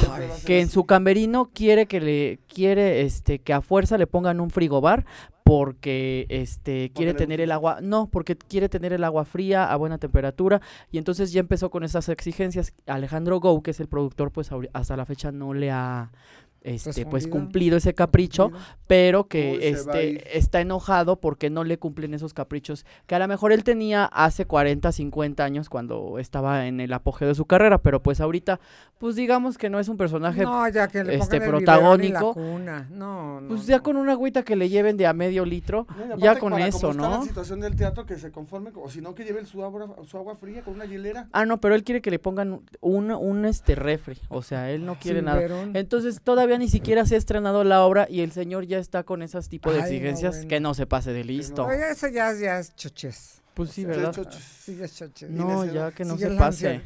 [0.46, 4.50] que en su camerino quiere que le, quiere, este, que a fuerza le pongan un
[4.50, 5.04] frigobar
[5.50, 9.98] porque este quiere tener el agua, no, porque quiere tener el agua fría a buena
[9.98, 10.60] temperatura
[10.92, 12.72] y entonces ya empezó con esas exigencias.
[12.86, 16.12] Alejandro Gou, que es el productor, pues hasta la fecha no le ha
[16.62, 18.52] este pues cumplido ese capricho,
[18.86, 23.28] pero que Uy, este está enojado porque no le cumplen esos caprichos que a lo
[23.28, 27.78] mejor él tenía hace 40, 50 años cuando estaba en el apogeo de su carrera,
[27.78, 28.60] pero pues ahorita
[28.98, 32.34] pues digamos que no es un personaje No, ya que le este, la protagónico.
[32.34, 32.86] cuna.
[32.90, 33.82] No, no, pues ya no.
[33.82, 35.86] con una agüita que le lleven de a medio litro,
[36.18, 37.18] ya con para eso, cómo está ¿no?
[37.18, 40.18] la situación del teatro que se conforme, o si no que lleve su agua, su
[40.18, 41.28] agua fría con una hielera.
[41.32, 44.84] Ah, no, pero él quiere que le pongan un, un este refri, o sea, él
[44.84, 45.40] no quiere Sin nada.
[45.72, 49.22] Entonces todavía ni siquiera se ha estrenado la obra y el señor ya está con
[49.22, 50.48] esas tipo de Ay, no, exigencias bueno.
[50.48, 51.70] que no se pase de listo.
[51.70, 53.36] Eso ya, ya es choches.
[53.54, 54.14] Pues sí, ¿verdad?
[54.38, 55.28] Sí, ya es choches.
[55.28, 56.80] No, ya que no se pase.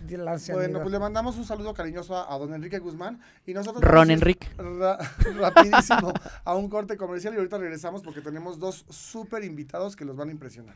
[0.53, 4.11] Bueno, pues le mandamos un saludo cariñoso a, a don Enrique Guzmán y nosotros Ron
[4.11, 4.49] Enrique.
[4.57, 4.99] ra-
[5.39, 6.13] rapidísimo
[6.45, 10.31] a un corte comercial y ahorita regresamos porque tenemos dos súper invitados que los van
[10.31, 10.75] a impresionar.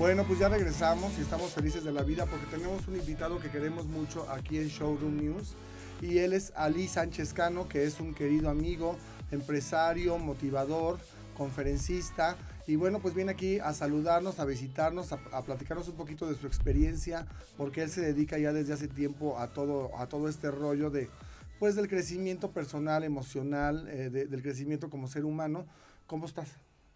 [0.00, 3.50] Bueno, pues ya regresamos y estamos felices de la vida porque tenemos un invitado que
[3.50, 5.52] queremos mucho aquí en Showroom News
[6.00, 8.96] y él es Ali Sánchez Cano, que es un querido amigo,
[9.30, 10.98] empresario, motivador,
[11.36, 16.34] conferencista y bueno, pues viene aquí a saludarnos, a visitarnos, a, platicarnos un poquito de
[16.34, 17.26] su experiencia
[17.58, 21.10] porque él se dedica ya desde hace tiempo a todo, a todo este rollo de
[21.58, 25.66] pues del crecimiento personal, emocional, eh, de- del crecimiento como ser humano.
[26.06, 26.48] ¿Cómo estás?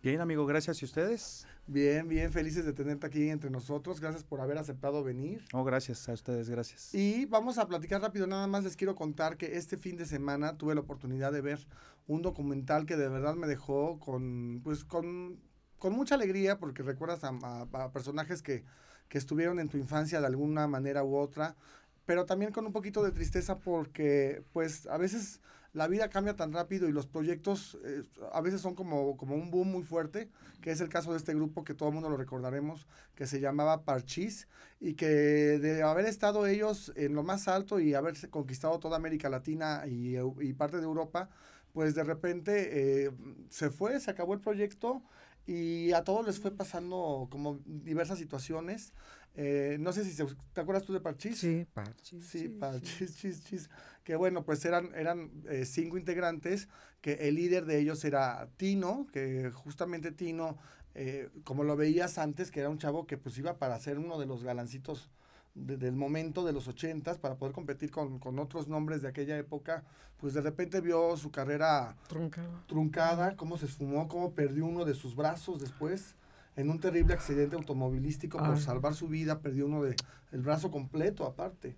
[0.05, 0.83] Bien, amigo, gracias.
[0.83, 1.47] ¿Y ustedes?
[1.67, 4.03] Bien, bien, felices de tenerte aquí entre nosotros.
[4.03, 5.43] Gracias por haber aceptado venir.
[5.55, 6.95] Oh, gracias a ustedes, gracias.
[6.95, 10.59] Y vamos a platicar rápido, nada más les quiero contar que este fin de semana
[10.59, 11.67] tuve la oportunidad de ver
[12.07, 15.41] un documental que de verdad me dejó con, pues, con,
[15.79, 18.63] con mucha alegría, porque recuerdas a, a- a personajes que,
[19.09, 21.57] que estuvieron en tu infancia de alguna manera u otra,
[22.05, 25.41] pero también con un poquito de tristeza porque, pues, a veces
[25.75, 29.51] la vida cambia tan rápido y los proyectos eh, a veces son como, como un
[29.51, 32.17] boom muy fuerte, que es el caso de este grupo que todo el mundo lo
[32.17, 34.49] recordaremos, que se llamaba Parchís,
[34.81, 39.29] y que de haber estado ellos en lo más alto y haberse conquistado toda América
[39.29, 41.29] Latina y, parte de Europa,
[41.73, 43.11] pues de repente eh,
[43.51, 45.03] se fue, se acabó el proyecto
[45.47, 48.93] y a todos les fue pasando como diversas situaciones.
[49.37, 51.39] Eh, no sé si se- te acuerdas tú de Parchís.
[51.39, 53.69] Sí, parchis, Sí, para chis, chis.
[54.05, 56.69] Que bueno, pues eran, eran eh, cinco integrantes,
[57.01, 60.57] que el líder de ellos era Tino, que justamente Tino,
[60.95, 64.19] eh, como lo veías antes, que era un chavo que pues iba para ser uno
[64.21, 65.11] de los galancitos
[65.55, 69.37] de- del momento de los ochentas, para poder competir con, con otros nombres de aquella
[69.37, 69.83] época,
[70.19, 72.63] pues de repente vio su carrera Truncado.
[72.67, 76.15] truncada, cómo se esfumó, cómo perdió uno de sus brazos después
[76.57, 78.61] en un terrible accidente automovilístico por Ay.
[78.61, 79.97] salvar su vida, perdió uno de
[80.33, 81.75] el brazo completo aparte.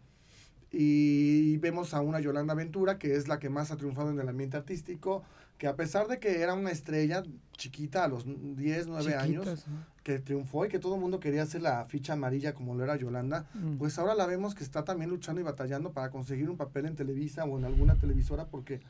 [0.70, 4.28] Y vemos a una Yolanda Ventura, que es la que más ha triunfado en el
[4.28, 5.22] ambiente artístico,
[5.58, 7.22] que a pesar de que era una estrella
[7.56, 9.66] chiquita a los 10, 9 años,
[10.02, 12.96] que triunfó y que todo el mundo quería hacer la ficha amarilla como lo era
[12.96, 13.76] Yolanda, mm.
[13.76, 16.96] pues ahora la vemos que está también luchando y batallando para conseguir un papel en
[16.96, 18.80] Televisa o en alguna televisora porque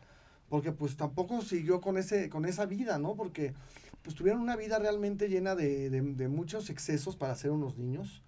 [0.48, 3.14] porque pues tampoco siguió con ese con esa vida, ¿no?
[3.16, 3.52] Porque
[4.06, 8.22] pues tuvieron una vida realmente llena de, de muchos excesos para ser unos niños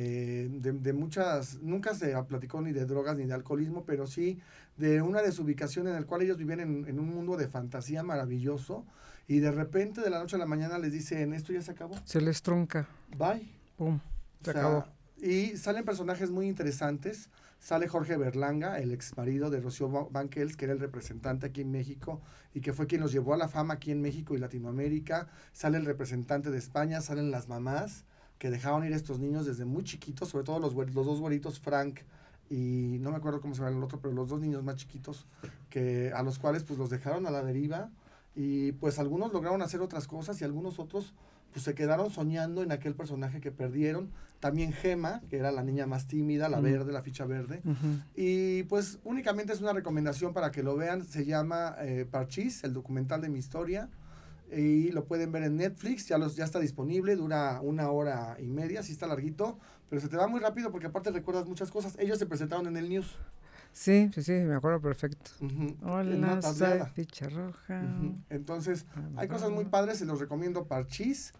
[0.00, 4.38] eh, de, muchas, nunca se platicó ni de drogas ni de alcoholismo, pero sí
[4.76, 8.86] de una desubicación en la cual ellos vivían en, un mundo de fantasía maravilloso
[9.26, 11.96] y de repente de la noche a la mañana les dicen, esto ya se acabó.
[12.04, 12.86] Se les trunca.
[13.16, 13.50] Bye.
[13.76, 13.98] Pum,
[14.40, 14.86] se acabó.
[15.20, 17.28] Y salen personajes muy interesantes.
[17.58, 21.70] Sale Jorge Berlanga, el ex marido de Rocío Banquels, que era el representante aquí en
[21.70, 22.20] México
[22.54, 25.28] y que fue quien los llevó a la fama aquí en México y Latinoamérica.
[25.52, 28.04] Sale el representante de España, salen las mamás
[28.38, 31.58] que dejaban ir a estos niños desde muy chiquitos, sobre todo los, los dos güeritos,
[31.58, 32.00] Frank
[32.50, 35.26] y no me acuerdo cómo se llama el otro, pero los dos niños más chiquitos,
[35.68, 37.90] que a los cuales pues los dejaron a la deriva
[38.34, 41.14] y pues algunos lograron hacer otras cosas y algunos otros
[41.52, 44.10] pues se quedaron soñando en aquel personaje que perdieron.
[44.40, 47.62] También Gema, que era la niña más tímida, la verde, la ficha verde.
[48.14, 51.04] Y pues únicamente es una recomendación para que lo vean.
[51.04, 53.88] Se llama eh, Parchís, el documental de mi historia
[54.50, 58.46] y lo pueden ver en Netflix, ya, los, ya está disponible, dura una hora y
[58.46, 59.58] media, sí está larguito,
[59.90, 61.96] pero se te va muy rápido porque aparte recuerdas muchas cosas.
[61.98, 63.16] Ellos se presentaron en el news.
[63.72, 65.30] Sí, sí, sí, me acuerdo perfecto.
[65.82, 67.82] Hola, soy ficha roja.
[68.30, 71.32] Entonces, hay cosas muy padres, se los recomiendo Parchís.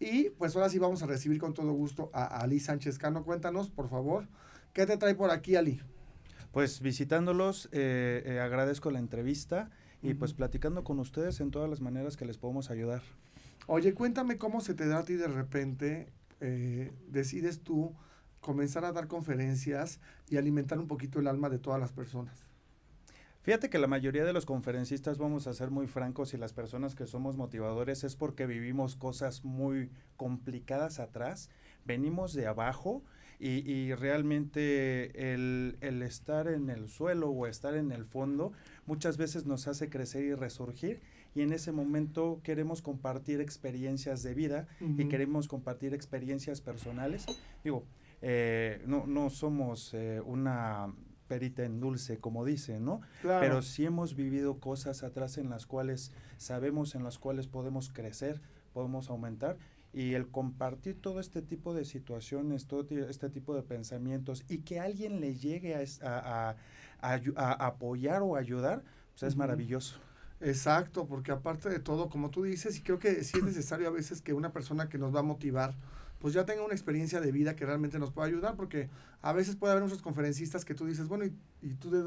[0.00, 3.22] Y pues ahora sí vamos a recibir con todo gusto a Ali Sánchez Cano.
[3.22, 4.26] Cuéntanos, por favor,
[4.72, 5.82] ¿qué te trae por aquí, Ali?
[6.52, 9.70] Pues visitándolos, eh, eh, agradezco la entrevista
[10.02, 13.02] y pues platicando con ustedes en todas las maneras que les podemos ayudar.
[13.66, 16.10] Oye, cuéntame cómo se te da a ti de repente,
[16.40, 17.94] eh, decides tú
[18.40, 22.49] comenzar a dar conferencias y alimentar un poquito el alma de todas las personas.
[23.42, 26.94] Fíjate que la mayoría de los conferencistas, vamos a ser muy francos, y las personas
[26.94, 31.48] que somos motivadores es porque vivimos cosas muy complicadas atrás,
[31.86, 33.02] venimos de abajo
[33.38, 38.52] y, y realmente el, el, estar en el suelo o estar en el fondo
[38.84, 41.00] muchas veces nos hace crecer y resurgir.
[41.34, 47.24] Y en ese momento queremos compartir experiencias de vida y queremos compartir experiencias personales.
[47.64, 47.84] Digo,
[48.20, 50.92] eh, no, no somos eh, una
[51.30, 53.02] perita en dulce, como dicen, ¿no?
[53.22, 58.40] Pero sí hemos vivido cosas atrás en las cuales sabemos, en las cuales podemos crecer,
[58.72, 59.56] podemos aumentar
[59.92, 64.80] y el compartir todo este tipo de situaciones, todo este tipo de pensamientos y que
[64.80, 66.56] alguien le llegue a,
[67.00, 70.00] apoyar o ayudar, pues es maravilloso.
[70.40, 73.92] Exacto, porque aparte de todo, como tú dices, y creo que sí es necesario a
[73.92, 75.76] veces que una persona que nos va a motivar,
[76.20, 78.88] pues ya tenga una experiencia de vida que realmente nos pueda ayudar, porque
[79.22, 82.02] a veces puede haber muchos conferencistas que tú dices, bueno, ¿y, y tú de,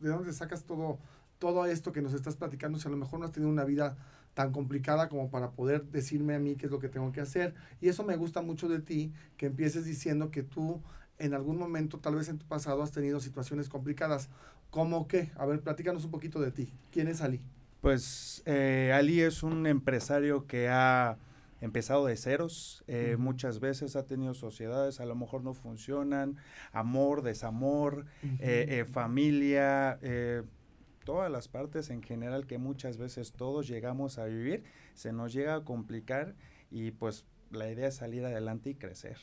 [0.00, 0.98] de, dónde sacas todo,
[1.38, 3.96] todo esto que nos estás platicando si a lo mejor no has tenido una vida
[4.34, 7.54] tan complicada como para poder decirme a mí qué es lo que tengo que hacer.
[7.80, 10.80] Y eso me gusta mucho de ti, que empieces diciendo que tú
[11.18, 14.28] en algún momento, tal vez en tu pasado, has tenido situaciones complicadas.
[14.70, 15.30] ¿Cómo qué?
[15.36, 16.72] A ver, platícanos un poquito de ti.
[16.92, 17.40] ¿Quién es Ali?
[17.80, 21.16] Pues eh, Ali es un empresario que ha
[21.60, 26.36] empezado de ceros, eh, muchas veces ha tenido sociedades, a lo mejor no funcionan,
[26.72, 28.06] amor, desamor,
[28.40, 29.98] eh, familia,
[31.04, 34.64] todas las partes en general que muchas veces todos llegamos a vivir,
[34.94, 36.34] se nos llega a complicar
[36.70, 39.16] y pues la idea es salir adelante y crecer.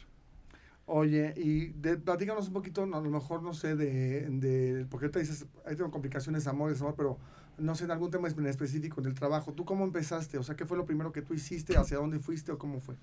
[0.86, 5.20] Oye, y de, platícanos un poquito, a lo mejor no sé, de, de porque te
[5.20, 7.20] dices, hay tengo complicaciones, amor, desamor, pero
[7.58, 10.38] no sé, en algún tema en específico del trabajo, ¿tú cómo empezaste?
[10.38, 11.78] O sea, ¿qué fue lo primero que tú hiciste?
[11.78, 12.96] ¿Hacia dónde fuiste o cómo fue?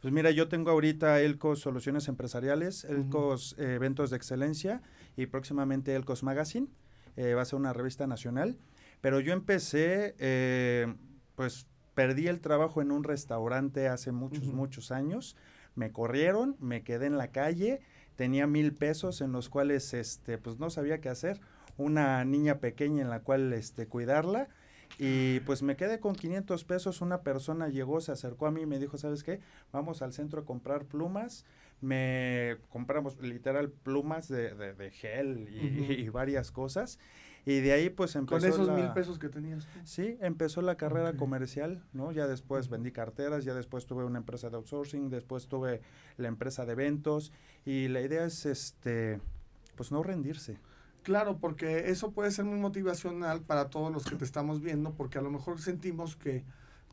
[0.00, 4.82] Pues mira, yo tengo ahorita Elcos Soluciones Empresariales, Elcos eh, Eventos de Excelencia
[5.16, 6.68] y próximamente Elcos Magazine.
[7.16, 8.58] Eh, va a ser una revista nacional.
[9.00, 10.94] Pero yo empecé, eh,
[11.34, 15.36] pues perdí el trabajo en un restaurante hace muchos, muchos años.
[15.74, 17.80] Me corrieron, me quedé en la calle,
[18.16, 21.40] tenía mil pesos en los cuales, este, pues no sabía qué hacer.
[21.76, 24.48] Una niña pequeña en la cual, este, cuidarla.
[24.98, 27.00] Y pues me quedé con 500 pesos.
[27.00, 29.40] Una persona llegó, se acercó a mí y me dijo, ¿sabes qué?
[29.72, 31.44] Vamos al centro a comprar plumas
[31.80, 36.98] me compramos literal plumas de, de, gel y, varias cosas.
[37.44, 39.68] Y de ahí pues empezó Con esos mil pesos que tenías.
[39.84, 42.10] Sí, empezó la carrera comercial, ¿no?
[42.10, 45.80] Ya después vendí carteras, ya después tuve una empresa de outsourcing, después tuve
[46.16, 47.32] la empresa de eventos
[47.64, 49.20] y la idea es este
[49.76, 50.58] pues no rendirse.
[51.06, 55.18] Claro, porque eso puede ser muy motivacional para todos los que te estamos viendo, porque
[55.18, 56.42] a lo mejor sentimos que,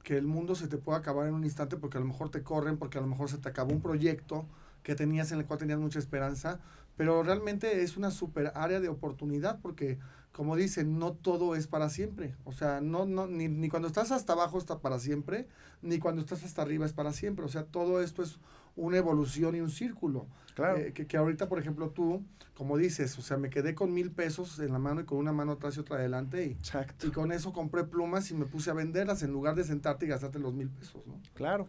[0.04, 2.44] que el mundo se te puede acabar en un instante, porque a lo mejor te
[2.44, 4.46] corren, porque a lo mejor se te acabó un proyecto,
[4.84, 6.60] que tenías en el cual tenías mucha esperanza,
[6.96, 9.98] pero realmente es una super área de oportunidad porque
[10.32, 12.36] como dicen, no todo es para siempre.
[12.44, 15.48] O sea, no, no, ni, ni cuando estás hasta abajo está para siempre,
[15.82, 17.46] ni cuando estás hasta arriba es para siempre.
[17.46, 18.38] O sea, todo esto es
[18.76, 20.28] una evolución y un círculo.
[20.56, 20.78] Claro.
[20.78, 24.12] Eh, que, que ahorita, por ejemplo, tú, como dices, o sea, me quedé con mil
[24.12, 27.08] pesos en la mano y con una mano atrás y otra adelante y, Exacto.
[27.08, 30.10] y con eso compré plumas y me puse a venderlas en lugar de sentarte y
[30.10, 31.20] gastarte los mil pesos, ¿no?
[31.34, 31.68] Claro.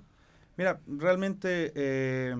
[0.57, 2.37] Mira, realmente eh,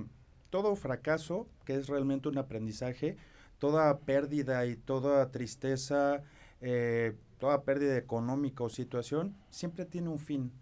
[0.51, 3.17] todo fracaso, que es realmente un aprendizaje,
[3.59, 6.23] toda pérdida y toda tristeza,
[6.61, 10.53] eh, toda pérdida económica o situación, siempre tiene un fin.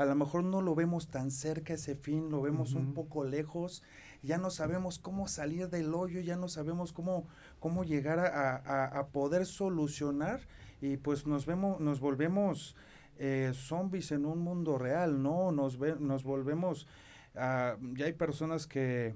[0.00, 3.82] A lo mejor no lo vemos tan cerca ese fin, lo vemos un poco lejos,
[4.22, 7.26] ya no sabemos cómo salir del hoyo, ya no sabemos cómo,
[7.58, 10.40] cómo llegar a, a- a poder solucionar
[10.80, 12.76] y pues nos vemos, nos volvemos
[13.18, 15.52] eh, zombies en un mundo real, ¿no?
[15.52, 16.86] Nos, ve- nos volvemos,
[17.34, 19.14] ah, ya hay personas que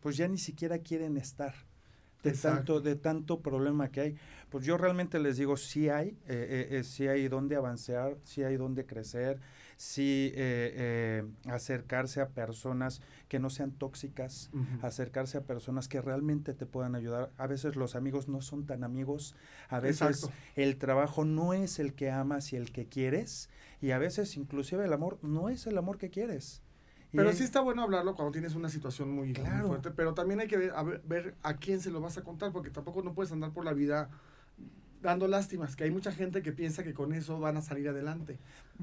[0.00, 1.54] pues ya ni siquiera quieren estar
[2.22, 2.74] de Exacto.
[2.74, 4.16] tanto, de tanto problema que hay.
[4.50, 8.42] Pues yo realmente les digo, sí hay, eh, eh, eh, sí hay donde avanzar, sí
[8.44, 9.40] hay donde crecer,
[9.76, 14.50] sí eh, eh, acercarse a personas que no sean tóxicas,
[14.82, 17.30] acercarse a personas que realmente te puedan ayudar.
[17.38, 19.34] A veces los amigos no son tan amigos,
[19.68, 20.32] a veces Exacto.
[20.56, 23.48] el trabajo no es el que amas y el que quieres,
[23.80, 26.62] y a veces inclusive el amor no es el amor que quieres.
[27.14, 29.68] Pero sí está bueno hablarlo cuando tienes una situación muy, muy Claro.
[29.68, 32.52] fuerte, pero también hay que ver a, ver a quién se lo vas a contar,
[32.52, 34.08] porque tampoco no puedes andar por la vida
[35.02, 38.38] dando lástimas, que hay mucha gente que piensa que con eso van a salir adelante,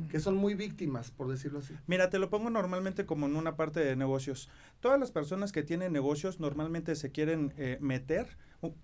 [0.09, 1.73] que son muy víctimas, por decirlo así.
[1.87, 4.49] Mira, te lo pongo normalmente como en una parte de negocios.
[4.79, 8.27] Todas las personas que tienen negocios normalmente se quieren eh, meter,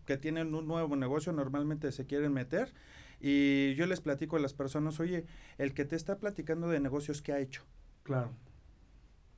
[0.06, 2.74] que tienen un nuevo negocio normalmente se quieren meter.
[3.19, 5.26] Y yo les platico a las personas, oye,
[5.58, 7.63] el que te está platicando de negocios, ¿qué ha hecho?
[8.04, 8.32] Claro.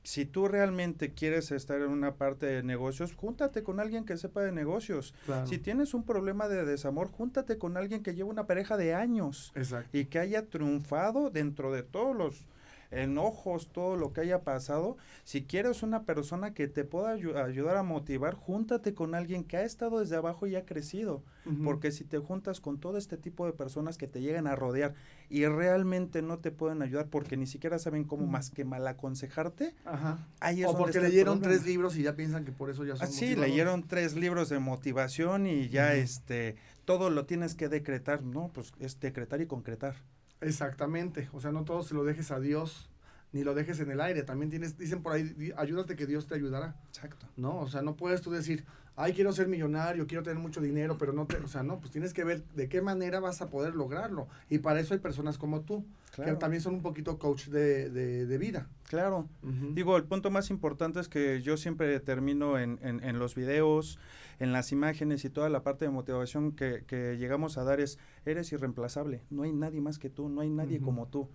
[0.02, 4.40] Si tú realmente quieres estar en una parte de negocios, júntate con alguien que sepa
[4.42, 5.14] de negocios.
[5.26, 5.46] Claro.
[5.46, 9.52] Si tienes un problema de desamor, júntate con alguien que lleva una pareja de años
[9.54, 9.96] Exacto.
[9.96, 12.46] y que haya triunfado dentro de todos los
[12.90, 14.96] enojos, todo lo que haya pasado.
[15.24, 19.56] Si quieres una persona que te pueda ayu- ayudar a motivar, júntate con alguien que
[19.58, 21.22] ha estado desde abajo y ha crecido.
[21.64, 24.92] Porque si te juntas con todo este tipo de personas que te llegan a rodear
[25.30, 29.74] y realmente no te pueden ayudar porque ni siquiera saben cómo más que mal aconsejarte,
[29.86, 30.18] Ajá.
[30.40, 32.84] ahí es O donde porque está leyeron tres libros y ya piensan que por eso
[32.84, 37.54] ya son Ah, sí, leyeron tres libros de motivación y ya este todo lo tienes
[37.54, 39.94] que decretar, no, pues es decretar y concretar.
[40.40, 41.28] Exactamente.
[41.32, 42.88] O sea, no todo se lo dejes a Dios,
[43.32, 44.22] ni lo dejes en el aire.
[44.22, 46.76] También tienes, dicen por ahí, di- ayúdate que Dios te ayudará.
[46.88, 47.26] Exacto.
[47.36, 47.58] ¿no?
[47.58, 48.64] O sea, no puedes tú decir,
[49.00, 51.92] ay, quiero ser millonario, quiero tener mucho dinero, pero no te, o sea, no, pues
[51.92, 54.26] tienes que ver de qué manera vas a poder lograrlo.
[54.50, 55.84] Y para eso hay personas como tú,
[56.14, 56.32] Claro.
[56.32, 58.68] que también son un poquito coach de, de, de vida.
[58.88, 59.28] Claro.
[59.42, 63.98] Digo, el punto más importante es que yo siempre termino en, en- en los videos,
[64.40, 67.98] en las imágenes y toda la parte de motivación que, que llegamos a dar es,
[68.26, 71.28] eres irreemplazable, no hay nadie más que tú, no hay nadie como tú.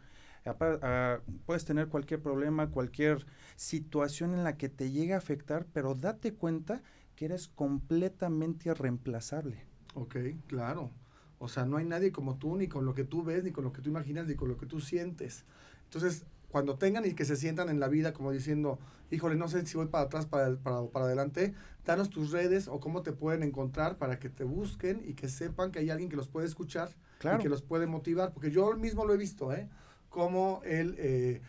[0.45, 5.95] Ah, puedes tener cualquier problema, cualquier situación en la que te llegue a afectar, pero
[5.95, 6.81] date cuenta
[7.15, 9.63] que eres completamente irreemplazable.
[9.95, 10.15] Ok,
[10.47, 10.91] claro.
[11.39, 13.63] O sea, no hay nadie como tú, ni con lo que tú ves, ni con
[13.63, 15.45] lo que tú imaginas, ni con lo que tú sientes.
[15.85, 18.79] Entonces, cuando tengan y que se sientan en la vida como diciendo,
[19.11, 21.53] híjole, no sé si voy para atrás, para, para, para adelante,
[21.85, 25.71] danos tus redes o cómo te pueden encontrar para que te busquen y que sepan
[25.71, 27.39] que hay alguien que los puede escuchar Claro.
[27.39, 29.67] y que los puede motivar, porque yo mismo lo he visto, ¿eh?
[30.09, 31.41] Como él, eh,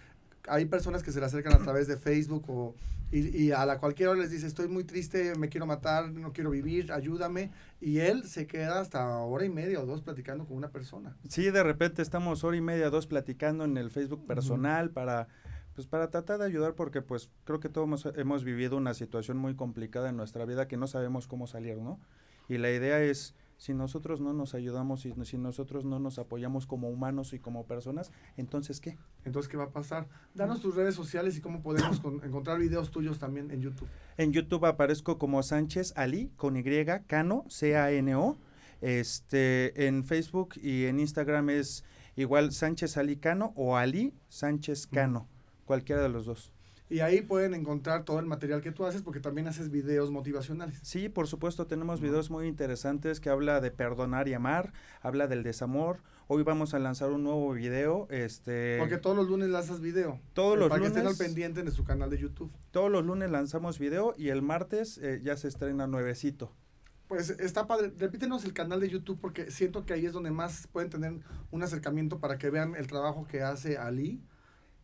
[0.48, 2.74] hay personas que se le acercan a través de Facebook o,
[3.14, 6.32] y, y a la cualquiera hora les dice, estoy muy triste, me quiero matar, no
[6.32, 10.56] quiero vivir, ayúdame, y él se queda hasta hora y media o dos platicando con
[10.56, 11.16] una persona.
[11.28, 15.28] Sí, de repente estamos hora y media, dos platicando en el Facebook personal para,
[15.74, 19.36] pues para tratar de ayudar porque pues creo que todos hemos, hemos vivido una situación
[19.36, 22.00] muy complicada en nuestra vida que no sabemos cómo salir, ¿no?
[22.48, 26.66] Y la idea es, si nosotros no nos ayudamos y si nosotros no nos apoyamos
[26.66, 28.98] como humanos y como personas, entonces ¿qué?
[29.24, 30.08] Entonces, ¿qué va a pasar?
[30.34, 33.88] Danos tus redes sociales y cómo podemos con- encontrar videos tuyos también en YouTube.
[34.16, 36.64] En YouTube aparezco como Sánchez Ali con Y,
[37.06, 38.36] Cano, C-A-N-O.
[38.80, 41.84] Este, en Facebook y en Instagram es
[42.16, 45.26] igual Sánchez Ali Cano o Ali Sánchez Cano,
[45.64, 46.52] cualquiera de los dos.
[46.90, 50.78] Y ahí pueden encontrar todo el material que tú haces porque también haces videos motivacionales.
[50.82, 55.42] Sí, por supuesto, tenemos videos muy interesantes que habla de perdonar y amar, habla del
[55.42, 56.02] desamor.
[56.26, 60.20] Hoy vamos a lanzar un nuevo video, este Porque todos los lunes lanzas video.
[60.34, 62.52] todos Eh, los para que estén al lunes, pendiente de su canal de YouTube.
[62.70, 66.52] todos los lunes lanzamos video y el martes eh, ya se estrena nuevecito.
[67.08, 67.92] Pues está padre.
[67.98, 71.14] Repítenos el canal de YouTube porque siento que ahí es donde más pueden tener
[71.50, 74.22] un acercamiento para que vean el trabajo que hace Ali.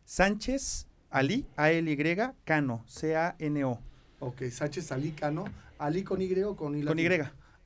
[0.05, 3.79] Sánchez Ali, A-L-Y, Cano, C-A-N-O.
[4.19, 5.43] Ok, Sánchez Ali Cano.
[5.77, 6.83] Ali con Y o con I.
[6.83, 7.07] Con Y.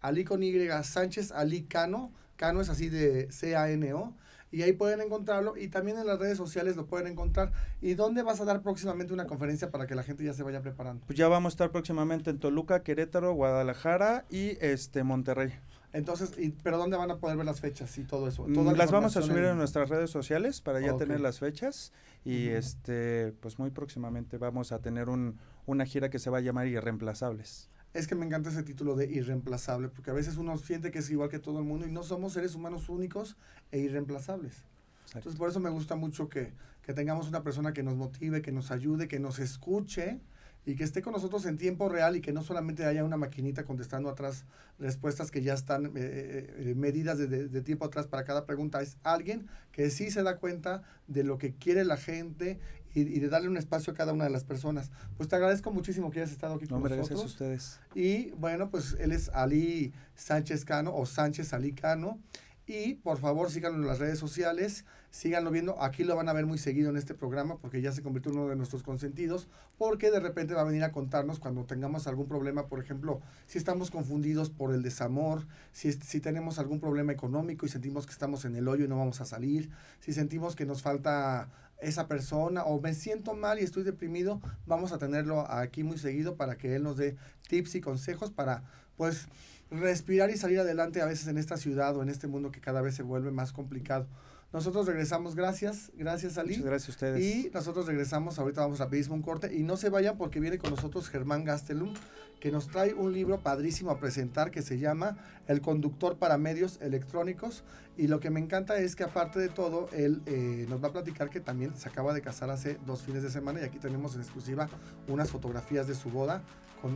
[0.02, 2.12] Ali con Y, Sánchez Ali Cano.
[2.38, 4.14] Cano es así de C-A-N-O.
[4.52, 5.58] Y ahí pueden encontrarlo.
[5.58, 7.52] Y también en las redes sociales lo pueden encontrar.
[7.82, 10.62] ¿Y dónde vas a dar próximamente una conferencia para que la gente ya se vaya
[10.62, 11.06] preparando?
[11.06, 15.54] Pues ya vamos a estar próximamente en Toluca, Querétaro, Guadalajara y este Monterrey.
[15.96, 18.46] Entonces, y, ¿pero dónde van a poder ver las fechas y todo eso?
[18.46, 21.00] Mm, la Las vamos a subir en nuestras redes sociales para ya Ok.
[21.00, 21.94] tener las fechas
[22.26, 26.42] y este pues muy próximamente vamos a tener un, una gira que se va a
[26.42, 27.70] llamar Irreemplazables.
[27.94, 31.10] Es que me encanta ese título de irreemplazable, porque a veces uno siente que es
[31.10, 33.38] igual que todo el mundo y no somos seres humanos únicos
[33.72, 34.66] e irreemplazables.
[35.06, 35.20] Exacto.
[35.20, 38.52] Entonces, por eso me gusta mucho que, que tengamos una persona que nos motive, que
[38.52, 40.20] nos ayude, que nos escuche
[40.66, 43.66] y que esté con nosotros en tiempo real y que no solamente haya una maquinita
[43.66, 44.46] contestando atrás
[44.80, 48.82] respuestas que ya están eh, eh, medidas de, de- de tiempo atrás para cada pregunta.
[48.82, 52.60] Es alguien que sí se da cuenta de lo que quiere la gente
[52.94, 54.90] y, y de darle un espacio a cada una de las personas.
[55.18, 57.24] Pues te agradezco muchísimo que hayas estado aquí No, con gracias nosotros.
[57.32, 57.80] a ustedes.
[57.94, 62.20] Y bueno, pues él es Ali Sánchez Cano o Sánchez Ali Cano.
[62.68, 64.86] Y por favor síganlo en las redes sociales,
[65.16, 65.82] síganlo viendo.
[65.82, 68.40] Aquí lo van a ver muy seguido en este programa porque ya se convirtió en
[68.40, 69.48] uno de nuestros consentidos.
[69.78, 73.58] Porque de repente va a venir a contarnos cuando tengamos algún problema, por ejemplo, si
[73.58, 78.44] estamos confundidos por el desamor, si, si tenemos algún problema económico y sentimos que estamos
[78.44, 79.70] en el hoyo y no vamos a salir,
[80.02, 81.50] si sentimos que nos falta
[81.80, 86.36] esa persona o me siento mal y estoy deprimido, vamos a tenerlo aquí muy seguido
[86.36, 87.16] para que él nos dé
[87.48, 88.64] tips y consejos para
[88.98, 89.28] pues
[89.72, 92.82] respirar y salir adelante a veces en esta ciudad o en este mundo que cada
[92.82, 94.08] vez se vuelve más complicado.
[94.56, 96.52] Nosotros regresamos, gracias, gracias Ali.
[96.52, 97.22] Muchas gracias a ustedes.
[97.22, 100.70] Y nosotros regresamos, ahorita vamos rapidísimo un corte y no se vayan porque viene con
[100.70, 101.94] nosotros Germán Gastelum
[102.40, 106.80] que nos trae un libro padrísimo a presentar que se llama El conductor para medios
[106.82, 107.66] electrónicos
[107.98, 110.94] y lo que me encanta es que aparte de todo él eh, nos va a
[110.94, 114.16] platicar que también se acaba de casar hace dos fines de semana y aquí tenemos
[114.16, 114.70] en exclusiva
[115.10, 116.42] unas fotografías de su boda
[116.82, 116.96] con,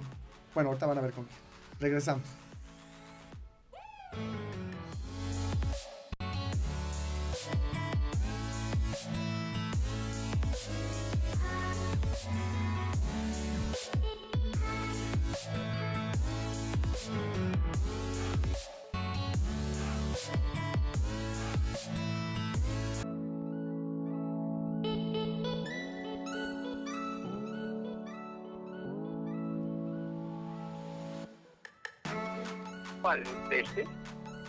[0.54, 1.38] bueno ahorita van a ver con quién.
[1.82, 2.24] Regresamos.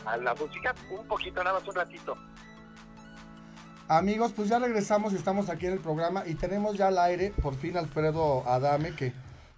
[0.05, 2.17] A la música, un poquito, nada más un ratito.
[3.89, 7.33] Amigos, pues ya regresamos y estamos aquí en el programa y tenemos ya al aire,
[7.43, 9.13] por fin, Alfredo Adame, que,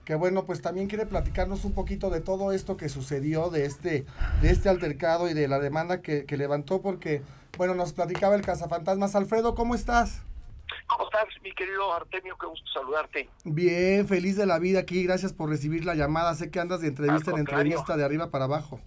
[0.06, 4.06] que bueno, pues también quiere platicarnos un poquito de todo esto que sucedió, de este,
[4.40, 7.22] de este altercado y de la demanda que, que levantó, porque,
[7.58, 9.14] bueno, nos platicaba el cazafantasmas.
[9.14, 10.22] Alfredo, ¿cómo estás?
[10.86, 12.36] ¿Cómo estás, mi querido Artemio?
[12.38, 13.28] Qué gusto saludarte.
[13.44, 16.34] Bien, feliz de la vida aquí, gracias por recibir la llamada.
[16.34, 18.80] Sé que andas de entrevista en entrevista, de arriba para abajo.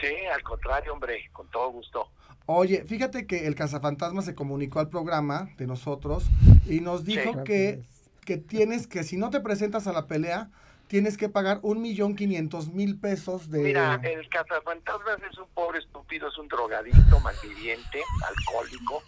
[0.00, 2.08] Sí, al contrario, hombre, con todo gusto.
[2.46, 6.24] Oye, fíjate que el cazafantasma se comunicó al programa de nosotros
[6.66, 7.44] y nos dijo Sí.
[7.44, 7.82] que,
[8.24, 10.48] que tienes que, si no te presentas a la pelea,
[10.86, 13.58] tienes que pagar un millón quinientos mil pesos de...
[13.58, 19.02] Mira, el cazafantasmas es un pobre estúpido, es un drogadicto, malviviente, alcohólico.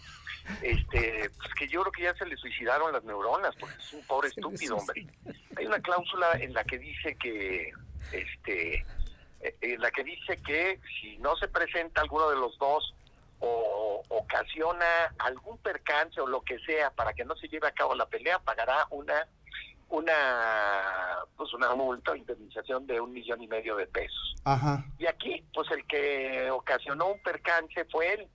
[0.61, 4.03] Este, pues que yo creo que ya se le suicidaron las neuronas, porque es un
[4.05, 5.07] pobre estúpido, hombre.
[5.55, 7.71] Hay una cláusula en la que dice que,
[8.11, 8.85] este,
[9.41, 12.93] eh, en la que dice que si no se presenta alguno de los dos
[13.39, 17.95] o ocasiona algún percance o lo que sea para que no se lleve a cabo
[17.95, 19.27] la pelea, pagará una
[19.91, 20.13] una
[21.35, 24.35] pues una multa o indemnización de un millón y medio de pesos.
[24.45, 24.85] Ajá.
[24.97, 28.27] Y aquí, pues el que ocasionó un percance fue él.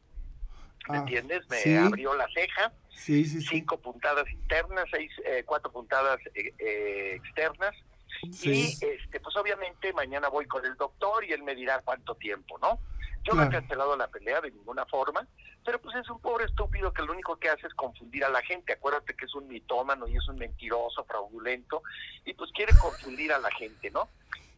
[0.89, 1.49] ¿Me Ah, entiendes?
[1.49, 1.75] Me sí.
[1.77, 7.75] abrió la ceja, Sí, sí, cinco puntadas internas, seis, eh, cuatro puntadas eh, eh, externas.
[8.23, 12.59] Y este, pues obviamente mañana voy con el doctor y él me dirá cuánto tiempo,
[12.59, 12.81] ¿no?
[13.25, 15.27] Yo no he cancelado la pelea de ninguna forma,
[15.65, 18.41] pero pues es un pobre estúpido que lo único que hace es confundir a la
[18.41, 18.73] gente.
[18.73, 21.83] Acuérdate que es un mitómano y es un mentiroso, fraudulento,
[22.25, 24.09] y pues quiere confundir a la gente, ¿no?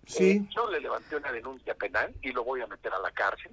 [0.08, 0.30] Sí.
[0.30, 3.52] Eh, yo le levanté una denuncia penal y lo voy a meter a la cárcel.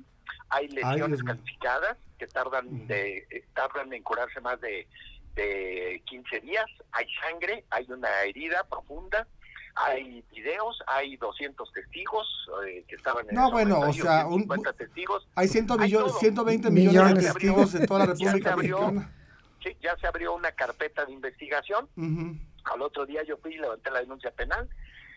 [0.50, 1.34] Hay lesiones mío.
[1.34, 4.88] calificadas que tardan de eh, tardan en curarse más de,
[5.36, 6.66] de 15 días.
[6.94, 9.28] Hay sangre, hay una herida profunda,
[9.76, 12.26] hay videos, hay 200 testigos
[12.66, 15.28] eh, que estaban en No, bueno, o sea, un- 50 testigos.
[15.36, 16.20] Hay, ciento Hay millo- todo.
[16.20, 16.94] 120 Millones.
[16.94, 18.80] millones de testigos en toda la Ya se República abrió.
[18.92, 19.12] Mexicana.
[19.64, 22.38] Sí, ya se abrió una carpeta de investigación Ujú.
[22.72, 24.70] al otro día yo fui y levanté la denuncia penal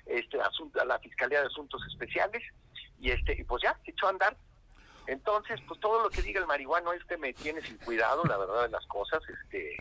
[0.09, 2.43] este asunto a la fiscalía de asuntos especiales
[3.01, 4.37] y este y pues ya se echó a andar
[5.07, 8.63] entonces pues todo lo que diga el marihuano este me tiene sin cuidado la verdad
[8.63, 9.77] de las cosas este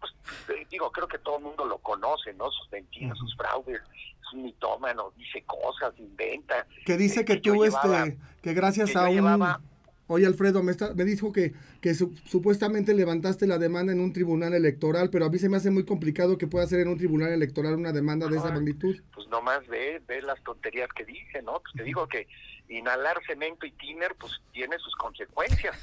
[0.00, 0.12] pues,
[0.58, 2.50] eh, digo, creo que todo el mundo lo conoce, ¿no?
[2.50, 6.66] Sus mentiras, sus fraudes, es un mitómano, dice cosas, inventa.
[6.84, 9.12] Que dice Eh, que yo tú, llevaba- este, que gracias que a un...
[9.14, 9.60] llevaba-
[10.08, 14.12] Oye, Alfredo, me, está- me dijo que, que su- supuestamente levantaste la demanda en un
[14.12, 16.96] tribunal electoral, pero a mí se me hace muy complicado que pueda hacer en un
[16.98, 18.96] tribunal electoral una demanda de esa magnitud.
[19.14, 21.60] pues nomás ve, ve las tonterías que dice, ¿no?
[21.60, 22.28] Pues te digo que
[22.68, 25.76] inhalar cemento y tiner, pues tiene sus consecuencias.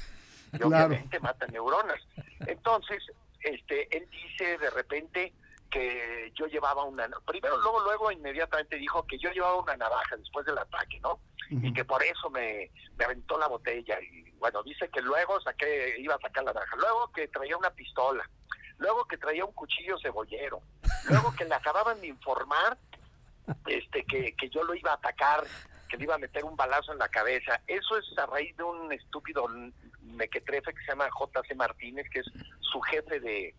[0.52, 0.86] Y Claro.
[0.86, 2.00] obviamente mata neuronas.
[2.46, 3.02] Entonces,
[3.42, 5.32] este, él dice de repente
[5.74, 10.46] que yo llevaba una, primero, luego, luego inmediatamente dijo que yo llevaba una navaja después
[10.46, 11.18] del ataque, ¿no?
[11.50, 15.94] Y que por eso me, me aventó la botella y bueno dice que luego saqué
[15.98, 18.28] iba a sacar la navaja luego que traía una pistola
[18.78, 20.62] luego que traía un cuchillo cebollero
[21.10, 22.78] luego que le acababan de informar
[23.66, 25.44] este que, que yo lo iba a atacar
[25.88, 28.62] que le iba a meter un balazo en la cabeza eso es a raíz de
[28.62, 29.46] un estúpido
[30.00, 32.26] mequetrefe que se llama JC Martínez que es
[32.60, 33.54] su jefe de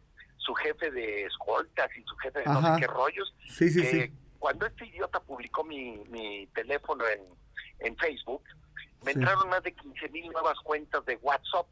[0.46, 3.90] su jefe de escoltas y su jefe de no sé qué rollos Sí, sí, que
[4.08, 4.14] sí.
[4.40, 7.22] cuando este idiota publicó mi, mi teléfono en,
[7.80, 8.44] en Facebook,
[9.04, 11.68] me entraron más de 15 mil nuevas cuentas de WhatsApp.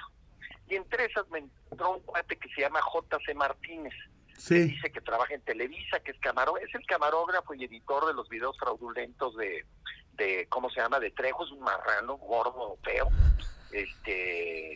[0.69, 1.39] Y entre esas me
[1.71, 3.93] entró un cuate que se llama JC Martínez.
[4.35, 8.07] que Sí, Dice que trabaja en Televisa, que es camarógrafo, es el camarógrafo y editor
[8.07, 9.65] de los videos fraudulentos de,
[10.13, 10.99] de ¿cómo se llama?
[10.99, 13.09] De Trejo, es un marrano, gordo, feo.
[13.71, 14.75] Este,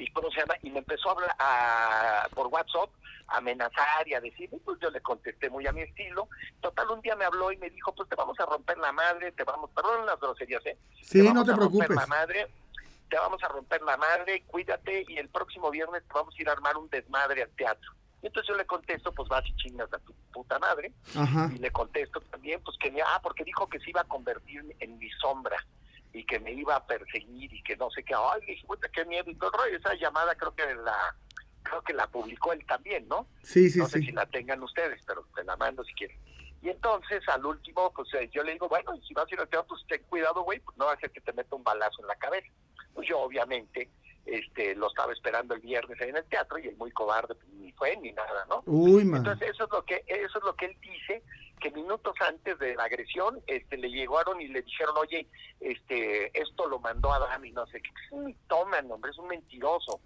[0.00, 2.90] y cómo se llama y me empezó a hablar a- por WhatsApp
[3.28, 6.28] a amenazar y a decir pues yo le contesté muy a mi estilo
[6.60, 9.32] total un día me habló y me dijo pues te vamos a romper la madre
[9.32, 11.96] te vamos perdón las groserías eh sí, no vamos te a romper preocupes.
[11.96, 12.48] la madre
[13.08, 16.48] te vamos a romper la madre cuídate y el próximo viernes te vamos a ir
[16.48, 17.92] a armar un desmadre al teatro
[18.22, 20.90] y entonces yo le contesto pues vas y chingas a tu puta madre.
[21.14, 21.50] Ajá.
[21.54, 24.64] y le contesto también, pues que me, ah, porque dijo que se iba a convertir
[24.80, 25.62] en mi sombra
[26.14, 29.04] y que me iba a perseguir y que no sé qué, ay, dije, puta, qué
[29.04, 29.76] miedo y todo el rollo.
[29.78, 31.16] Esa llamada creo que la
[31.64, 33.26] creo que la publicó él también, ¿no?
[33.42, 34.06] Sí, sí, no sé sí.
[34.06, 36.16] si la tengan ustedes, pero te la mando si quieren.
[36.62, 39.48] Y entonces, al último, pues eh, yo le digo, bueno, si vas a ir al
[39.48, 42.00] teatro, pues ten cuidado, güey, pues no va a ser que te meta un balazo
[42.00, 42.48] en la cabeza.
[42.94, 43.90] Pues yo, obviamente,
[44.24, 47.48] este lo estaba esperando el viernes ahí en el teatro y el muy cobarde pues,
[47.76, 48.62] fue ni nada, ¿no?
[48.66, 49.18] Uy, man.
[49.18, 51.22] Entonces eso es lo que eso es lo que él dice
[51.60, 55.26] que minutos antes de la agresión este le llegaron y le dijeron oye
[55.60, 58.36] este esto lo mandó a Dami no sé qué es un
[58.90, 59.98] hombre es un mentiroso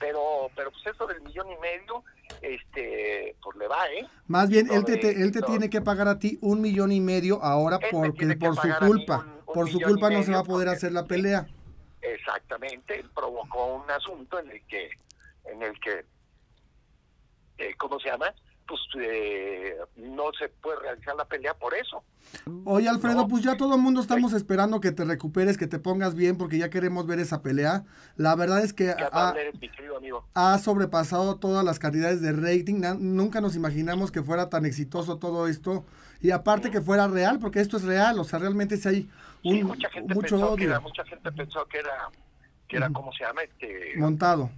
[0.00, 2.02] pero pero pues eso del millón y medio
[2.42, 6.18] este pues le va eh Más bien, él te, él te tiene que pagar a
[6.18, 9.18] ti un millón y medio ahora Él porque por su culpa.
[9.18, 11.46] un- un por su y culpa no se va a poder hacer la pelea.
[12.02, 14.90] exactamente provocó un asunto en el que
[15.46, 16.04] en el que
[17.58, 18.32] eh, cómo se llama
[18.66, 22.02] pues eh, no se puede realizar la pelea por eso
[22.64, 23.28] Oye, Alfredo, No.
[23.28, 26.58] pues ya todo el mundo estamos esperando que te recuperes, que te pongas bien, porque
[26.58, 27.84] ya queremos ver esa pelea.
[28.16, 30.26] La verdad es que ha, amable eres, mi querido amigo.
[30.34, 32.80] ha sobrepasado todas las cantidades de rating.
[32.98, 35.84] Nunca nos imaginamos que fuera tan exitoso todo esto.
[36.20, 38.18] Y aparte que fuera real, porque esto es real.
[38.18, 39.10] O sea, realmente si hay
[39.44, 42.08] un, Sí, mucha gente mucho era, odio mucha gente pensó que era,
[42.66, 42.90] que era.
[42.90, 43.42] ¿cómo se llama?
[43.42, 44.50] Este, montado.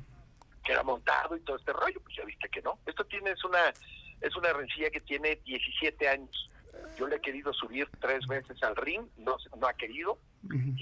[0.66, 2.78] Que era montado y todo este rollo, pues ya viste que no.
[2.84, 3.72] Esto tiene, es una,
[4.20, 6.50] es una rencilla que tiene 17 años.
[6.98, 10.18] Yo le he querido subir tres veces al ring, no, no ha querido,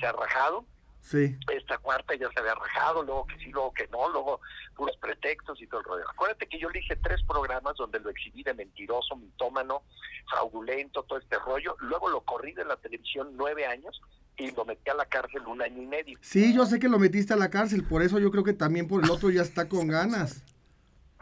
[0.01, 0.65] se ha rajado.
[1.05, 1.37] Sí.
[1.53, 4.41] Esta cuarta ya se había rajado, luego que sí, luego que no, luego
[4.75, 6.05] puros pretextos y todo el rollo.
[6.09, 9.83] Acuérdate que yo le hice tres programas donde lo exhibí de mentiroso, mitómano,
[10.31, 11.77] fraudulento, todo este rollo.
[11.81, 14.01] Luego lo corrí de la televisión nueve años
[14.39, 16.19] y lo metí a la cárcel un año y medio.
[16.23, 18.89] Sí, yo sé que lo metiste a la cárcel, por eso yo creo que también
[18.89, 20.43] por el otro ya está con ganas.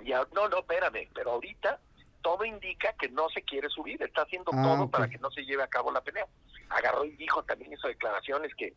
[0.04, 1.80] Ya, no, no, espérame, pero ahorita
[2.22, 5.42] todo indica que no se quiere subir, está haciendo Ah, todo para que no se
[5.44, 6.24] lleve a cabo la pelea.
[6.68, 8.74] Agarró y dijo, también hizo declaraciones que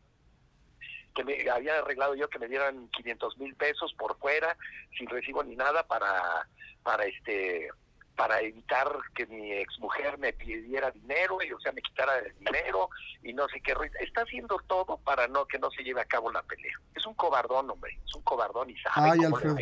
[1.16, 4.56] que me había arreglado yo que me dieran 500 mil pesos por fuera,
[4.98, 6.48] sin recibo ni nada, para,
[6.84, 7.70] para este
[8.16, 12.90] para evitar que mi exmujer me pidiera dinero y o sea me quitara el dinero
[13.22, 16.32] y no sé qué está haciendo todo para no que no se lleve a cabo
[16.32, 19.58] la pelea es un cobardón hombre es un cobardón y sabe Ay, cómo Alfredo.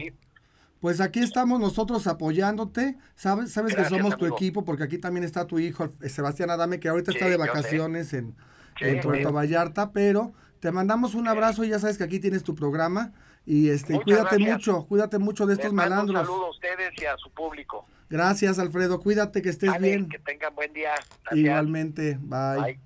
[0.81, 2.97] Pues aquí estamos nosotros apoyándote.
[3.15, 6.89] Sabes, sabes que somos tu equipo porque aquí también está tu hijo, Sebastián Adame, que
[6.89, 8.35] ahorita está de vacaciones en,
[8.77, 9.31] Sí, en Puerto amigo.
[9.33, 10.33] Vallarta, pero
[10.63, 13.11] te mandamos un abrazo y ya sabes que aquí tienes tu programa.
[13.45, 14.53] Y este, Muchas cuídate gracias.
[14.53, 16.21] mucho, cuídate mucho de Les estos mando malandros.
[16.21, 17.85] Un saludo a ustedes y a su público.
[18.09, 19.01] Gracias, Alfredo.
[19.01, 20.07] Cuídate, que estés bien.
[20.07, 20.91] Que tengan buen día.
[21.25, 21.37] Gracias.
[21.37, 22.17] Igualmente.
[22.21, 22.61] Bye.
[22.61, 22.79] Bye.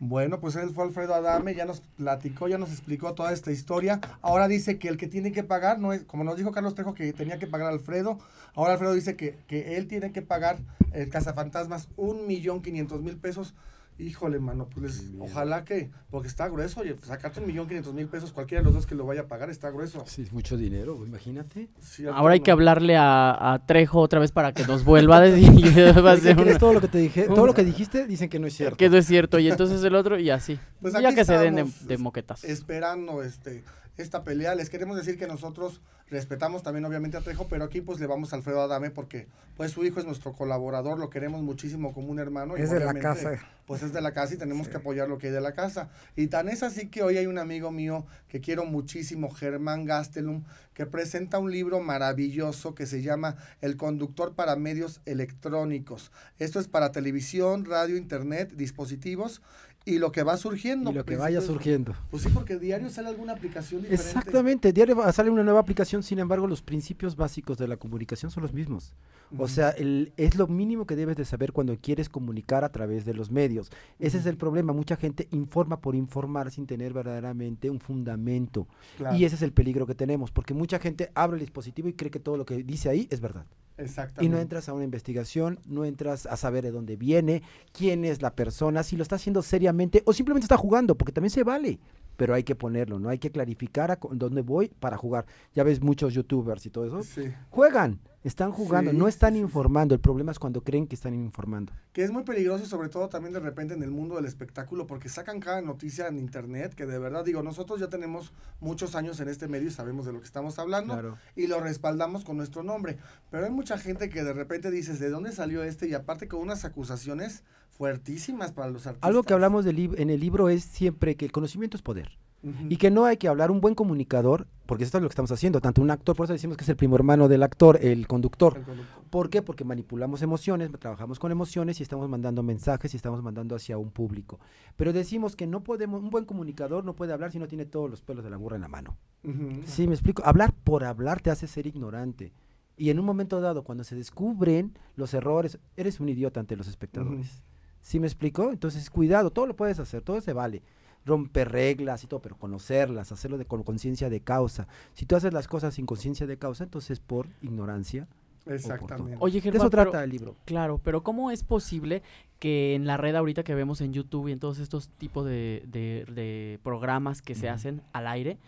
[0.00, 3.98] Bueno, pues él fue Alfredo Adame, ya nos platicó, ya nos explicó toda esta historia.
[4.20, 6.92] Ahora dice que el que tiene que pagar, no es, como nos dijo Carlos Trejo
[6.92, 8.18] que tenía que pagar Alfredo,
[8.54, 10.58] ahora Alfredo dice que, que él tiene que pagar
[10.92, 13.54] el cazafantasmas un millón quinientos mil pesos.
[13.98, 18.32] Híjole, mano, pues ojalá que, porque está grueso, oye, sacarte un millón quinientos mil pesos,
[18.32, 20.04] cualquiera de los dos que lo vaya a pagar está grueso.
[20.06, 21.68] Sí, es mucho dinero, imagínate.
[21.80, 25.20] Sí, Ahora hay que hablarle a, a Trejo otra vez para que nos vuelva a
[25.22, 25.50] decir
[26.38, 28.76] una- Todo lo que te dije, todo lo que dijiste dicen que no es cierto.
[28.76, 29.40] que no es cierto.
[29.40, 30.60] Y entonces el otro, y así.
[30.80, 32.44] Pues ya aquí que se den de, moquetas.
[32.44, 33.64] Esperando este
[33.96, 35.80] esta pelea, les queremos decir que nosotros
[36.10, 39.72] respetamos también obviamente a Trejo, pero aquí pues le vamos a Alfredo Adame porque pues
[39.72, 42.56] su hijo es nuestro colaborador, lo queremos muchísimo como un hermano.
[42.56, 43.38] y Es de la casa.
[43.66, 45.90] Pues es de la casa y tenemos que apoyar lo que hay de la casa.
[46.16, 50.44] Y tan es así que hoy hay un amigo mío que quiero muchísimo, Germán Gastelum,
[50.72, 56.12] que presenta un libro maravilloso que se llama El conductor para medios electrónicos.
[56.38, 59.42] Esto es para televisión, radio, internet, dispositivos
[59.88, 60.90] y lo que va surgiendo.
[60.90, 61.94] Y lo que vaya principios- surgiendo.
[62.10, 64.04] Pues sí, porque diario sale alguna aplicación diferente.
[64.04, 68.42] Exactamente, diario sale una nueva aplicación, sin embargo, los principios básicos de la comunicación son
[68.42, 68.92] los mismos.
[69.36, 73.04] O sea, el- es lo mínimo que debes de saber cuando quieres comunicar a través
[73.04, 73.70] de los medios.
[73.98, 78.66] Ese es el problema, mucha gente informa por informar sin tener verdaderamente un fundamento.
[78.96, 81.92] Claro, Y ese es el peligro que tenemos, porque mucha gente abre el dispositivo y
[81.92, 83.44] cree que todo lo que dice ahí es verdad.
[83.78, 84.24] Exactamente.
[84.24, 88.20] Y no entras a una investigación, no entras a saber de dónde viene, quién es
[88.20, 91.78] la persona, si lo está haciendo seriamente o simplemente está jugando, porque también se vale.
[92.16, 93.08] Pero hay que ponerlo, ¿no?
[93.08, 95.24] Hay que clarificar a dónde voy para jugar.
[95.54, 97.02] Ya ves muchos youtubers y todo eso.
[97.02, 97.32] Sí.
[97.50, 99.94] Juegan, están jugando, Sí, no están sí, informando.
[99.94, 101.72] El problema es cuando creen que están informando.
[101.92, 104.86] Que es muy peligroso y sobre todo también de repente en el mundo del espectáculo
[104.86, 109.18] porque sacan cada noticia en internet que de verdad digo, nosotros ya tenemos muchos años
[109.20, 111.18] en este medio y sabemos de lo que estamos hablando Claro.
[111.34, 112.98] y lo respaldamos con nuestro nombre.
[113.30, 115.88] Pero hay mucha gente que de repente dices, ¿de dónde salió este?
[115.88, 119.08] Y aparte con unas acusaciones fuertísimas para los artistas.
[119.08, 122.18] Algo que hablamos del en el libro es siempre que el conocimiento es poder.
[122.42, 125.32] Y que no hay que hablar un buen comunicador, porque esto es lo que estamos
[125.32, 128.06] haciendo, tanto un actor, por eso decimos que es el primo hermano del actor, el
[128.06, 128.56] conductor.
[128.56, 129.02] El conductor.
[129.10, 129.42] ¿Por qué?
[129.42, 133.90] Porque manipulamos emociones, trabajamos con emociones y estamos mandando mensajes y estamos mandando hacia un
[133.90, 134.38] público.
[134.76, 137.90] Pero decimos que no podemos, un buen comunicador no puede hablar si no tiene todos
[137.90, 138.96] los pelos de la burra en la mano.
[139.24, 139.62] Ujú.
[139.64, 140.22] Sí, me explico.
[140.24, 142.32] Hablar por hablar te hace ser ignorante.
[142.76, 146.68] Y en un momento dado, cuando se descubren los errores, eres un idiota ante los
[146.68, 147.42] espectadores.
[147.80, 148.50] ¿Sí me explico?
[148.52, 150.62] Entonces, cuidado, todo lo puedes hacer, todo se vale.
[151.08, 154.68] Romper reglas y todo, pero conocerlas, hacerlo de, con conciencia de causa.
[154.94, 158.06] Si tú haces las cosas sin conciencia de causa, entonces por ignorancia.
[158.46, 159.16] Exactamente.
[159.20, 160.36] Oye, De Germán, eso pero- trata el libro.
[160.46, 162.02] Claro, pero ¿cómo es posible
[162.38, 165.64] que en la red ahorita que vemos en YouTube y en todos estos tipos de,
[165.66, 168.38] de- de programas que se hacen al aire,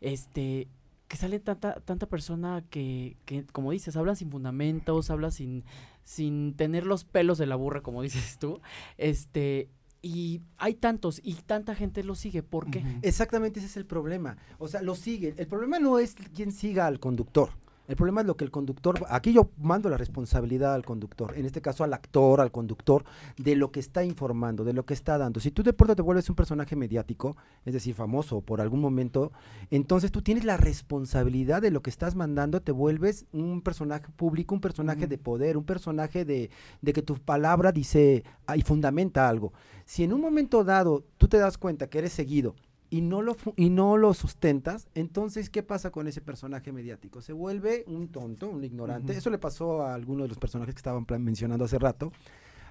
[0.00, 0.68] este,
[1.08, 5.64] que sale tanta, tanta persona que, que, como dices, habla sin fundamentos, habla sin,
[6.04, 8.60] sin tener los pelos de la burra, como dices tú,
[8.96, 9.68] este,
[10.02, 12.84] y hay tantos y tanta gente lo sigue, ¿por qué?
[13.02, 14.36] Exactamente ese es el problema.
[14.58, 15.34] O sea, lo siguen.
[15.36, 17.50] El problema no es quién siga al conductor.
[17.88, 21.46] El problema es lo que el conductor, aquí yo mando la responsabilidad al conductor, en
[21.46, 23.02] este caso al actor, al conductor,
[23.38, 25.40] de lo que está informando, de lo que está dando.
[25.40, 29.32] Si tú de pronto te vuelves un personaje mediático, es decir, famoso por algún momento,
[29.70, 34.54] entonces tú tienes la responsabilidad de lo que estás mandando, te vuelves un personaje público,
[34.54, 36.50] un personaje de poder, un personaje de,
[36.82, 39.54] de que tu palabra dice ah, y fundamenta algo.
[39.86, 42.54] Si en un momento dado tú te das cuenta que eres seguido
[42.90, 47.20] y no lo y no lo sustentas, entonces ¿qué pasa con ese personaje mediático?
[47.20, 49.12] Se vuelve un tonto, un ignorante.
[49.16, 52.12] Eso le pasó a alguno de los personajes que estaban mencionando hace rato,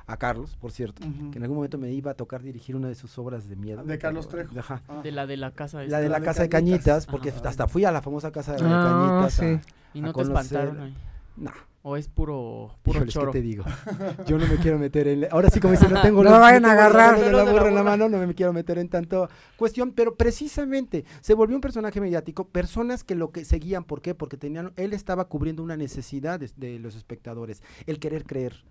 [0.08, 1.02] a Carlos, por cierto,
[1.32, 3.84] que en algún momento me iba a tocar dirigir una de sus obras de miedo.
[3.84, 4.58] De Carlos Trejo.
[4.58, 4.82] Ajá.
[4.88, 5.02] Ah.
[5.04, 6.80] De la de la casa La de la, de casa de Cañitas.
[6.86, 7.50] Cañitas, porque Ajá.
[7.50, 9.40] hasta fui a la famosa casa de Ah, Cañitas.
[9.40, 9.70] a- sí.
[9.94, 10.96] y a no te conocer- espantaron ahí.
[11.36, 11.52] No,
[11.90, 13.32] O es puro, puro híjoles, ¿qué choro.
[13.32, 13.64] te digo?
[14.28, 15.26] Yo no me quiero meter en...
[15.32, 17.16] Ahora sí, como dice, no tengo No los- vayan a agarrar.
[17.18, 19.94] de la de la burra en la mano, no me quiero meter en tanto cuestión,
[19.94, 24.14] pero precisamente se volvió un personaje mediático, personas que lo que seguían, ¿por qué?
[24.16, 28.66] Porque tenían, él estaba cubriendo una necesidad de, de los espectadores, el querer creer,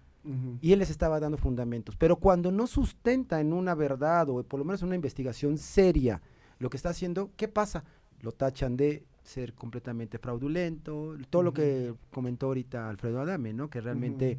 [0.61, 4.59] y él les estaba dando fundamentos, pero cuando no sustenta en una verdad o por
[4.59, 6.21] lo menos en una investigación seria
[6.59, 7.85] lo que está haciendo, ¿qué pasa?
[8.23, 13.69] Lo tachan de ser completamente fraudulento, todo lo que comentó ahorita Alfredo Adame, ¿no?
[13.69, 14.39] Que realmente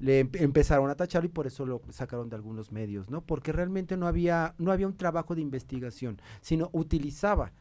[0.00, 3.20] le em- empezaron a tachar y por eso lo sacaron de algunos medios, ¿no?
[3.20, 7.52] Porque realmente no había, no había un trabajo de investigación, sino utilizaba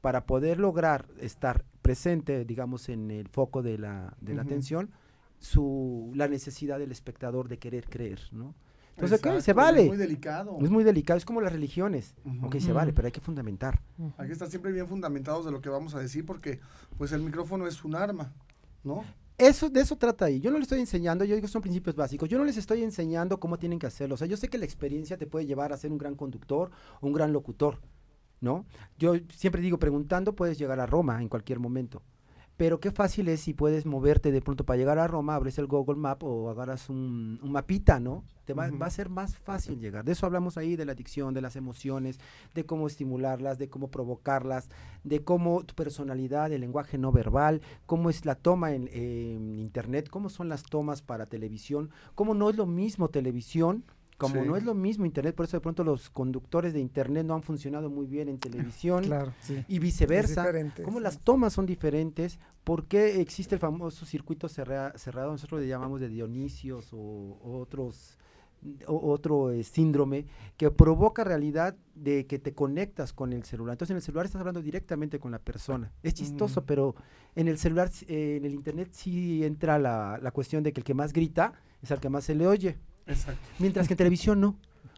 [0.00, 4.90] para poder lograr estar presente, digamos, en el foco de la, de la atención,
[5.38, 8.54] su, la necesidad del espectador de querer creer, ¿no?
[8.98, 9.86] Entonces, Exacto, se Es vale.
[9.86, 10.58] muy delicado.
[10.60, 12.16] Es muy delicado, es como las religiones.
[12.24, 12.46] Ujú.
[12.46, 13.80] Ok, se vale, pero hay que fundamentar.
[14.16, 16.58] Hay que estar siempre bien fundamentados de lo que vamos a decir porque
[16.96, 18.32] pues el micrófono es un arma,
[18.82, 19.04] ¿no?
[19.38, 20.40] Eso, de eso trata ahí.
[20.40, 22.28] Yo no le estoy enseñando, yo digo son principios básicos.
[22.28, 24.16] Yo no les estoy enseñando cómo tienen que hacerlo.
[24.16, 26.72] O sea, yo sé que la experiencia te puede llevar a ser un gran conductor
[27.00, 27.78] o un gran locutor,
[28.40, 28.66] ¿no?
[28.98, 32.02] Yo siempre digo, preguntando puedes llegar a Roma en cualquier momento.
[32.58, 35.68] Pero qué fácil es si puedes moverte de pronto para llegar a Roma, abres el
[35.68, 38.24] Google Map o agarras un, un mapita, ¿no?
[38.46, 40.04] Te va, va a ser más fácil llegar.
[40.04, 42.18] De eso hablamos ahí, de la adicción, de las emociones,
[42.56, 44.70] de cómo estimularlas, de cómo provocarlas,
[45.04, 50.08] de cómo tu personalidad, el lenguaje no verbal, cómo es la toma en, en internet,
[50.10, 53.84] cómo son las tomas para televisión, cómo no es lo mismo televisión.
[54.18, 54.48] Como Sí.
[54.48, 57.42] no es lo mismo internet, por eso de pronto los conductores de internet no han
[57.42, 58.38] funcionado muy bien en
[58.74, 59.64] televisión Claro, sí.
[59.68, 60.44] y viceversa.
[60.76, 60.82] sí.
[61.00, 66.00] las tomas son diferentes, por qué existe el famoso circuito cerra- cerrado, nosotros le llamamos
[66.00, 68.18] de Dionisios o, o otros
[68.88, 73.74] o- otro eh, síndrome que provoca realidad de que te conectas con el celular.
[73.74, 75.92] Entonces en el celular estás hablando directamente con la persona.
[76.02, 76.66] Es chistoso, Ujú.
[76.66, 76.94] pero
[77.36, 80.84] en el celular, eh, en el internet sí entra la, la cuestión de que el
[80.84, 81.52] que más grita
[81.82, 82.76] es al que más se le oye.
[83.08, 83.40] Exacto.
[83.58, 84.56] Mientras que en televisión no.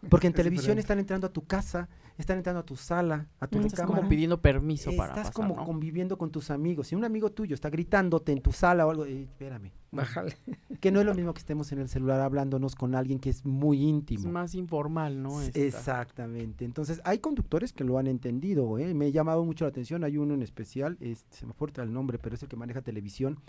[0.08, 1.88] Porque en televisión están entrando a tu casa,
[2.20, 3.96] están entrando a tu sala, a tu Estás recámara.
[3.98, 5.64] como pidiendo permiso para Estás pasar, como ¿no?
[5.64, 6.88] conviviendo con tus amigos.
[6.88, 9.72] Si un amigo tuyo está gritándote en tu sala o algo, eh, espérame.
[9.92, 10.36] Bájale.
[10.80, 13.44] Que no es lo mismo que estemos en el celular hablándonos con alguien que es
[13.44, 14.30] muy Es íntimo.
[14.30, 15.40] más informal, ¿no?
[15.42, 16.64] Esta- Exactamente.
[16.64, 18.78] Entonces, hay conductores que lo han entendido.
[18.78, 18.94] ¿eh?
[18.94, 20.04] Me ha llamado mucho la atención.
[20.04, 22.82] Hay uno en especial, es- se me fuerte el nombre, pero es el que maneja
[22.82, 23.40] televisión,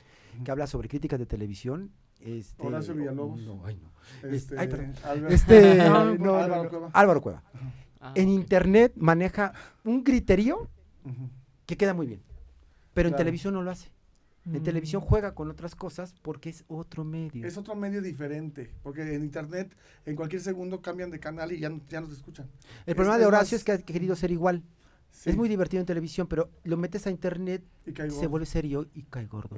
[0.43, 1.91] que habla sobre críticas de televisión.
[2.19, 3.41] Este, Horacio Villalobos.
[3.41, 4.29] No, ay, no.
[4.29, 4.93] Este, ay, perdón.
[5.29, 5.75] Este,
[6.19, 6.69] No, Álvaro.
[6.69, 6.89] Cueva.
[6.93, 7.43] Álvaro Cueva.
[8.01, 10.67] Ah, En internet maneja un criterio
[11.65, 12.21] que queda muy bien.
[12.93, 13.89] Pero en televisión no lo hace.
[14.45, 14.63] En Mm.
[14.63, 17.45] televisión juega con otras cosas porque es otro medio.
[17.45, 19.75] Es otro medio diferente, porque en internet
[20.07, 22.47] en cualquier segundo cambian de canal y ya no, ya no te escuchan.
[22.87, 24.63] el problema de es Horacio más- es que ha querido ser igual.
[25.13, 28.87] Sí, Es muy divertido en televisión, pero lo metes a internet, y se vuelve serio
[28.95, 29.57] y cae gordo.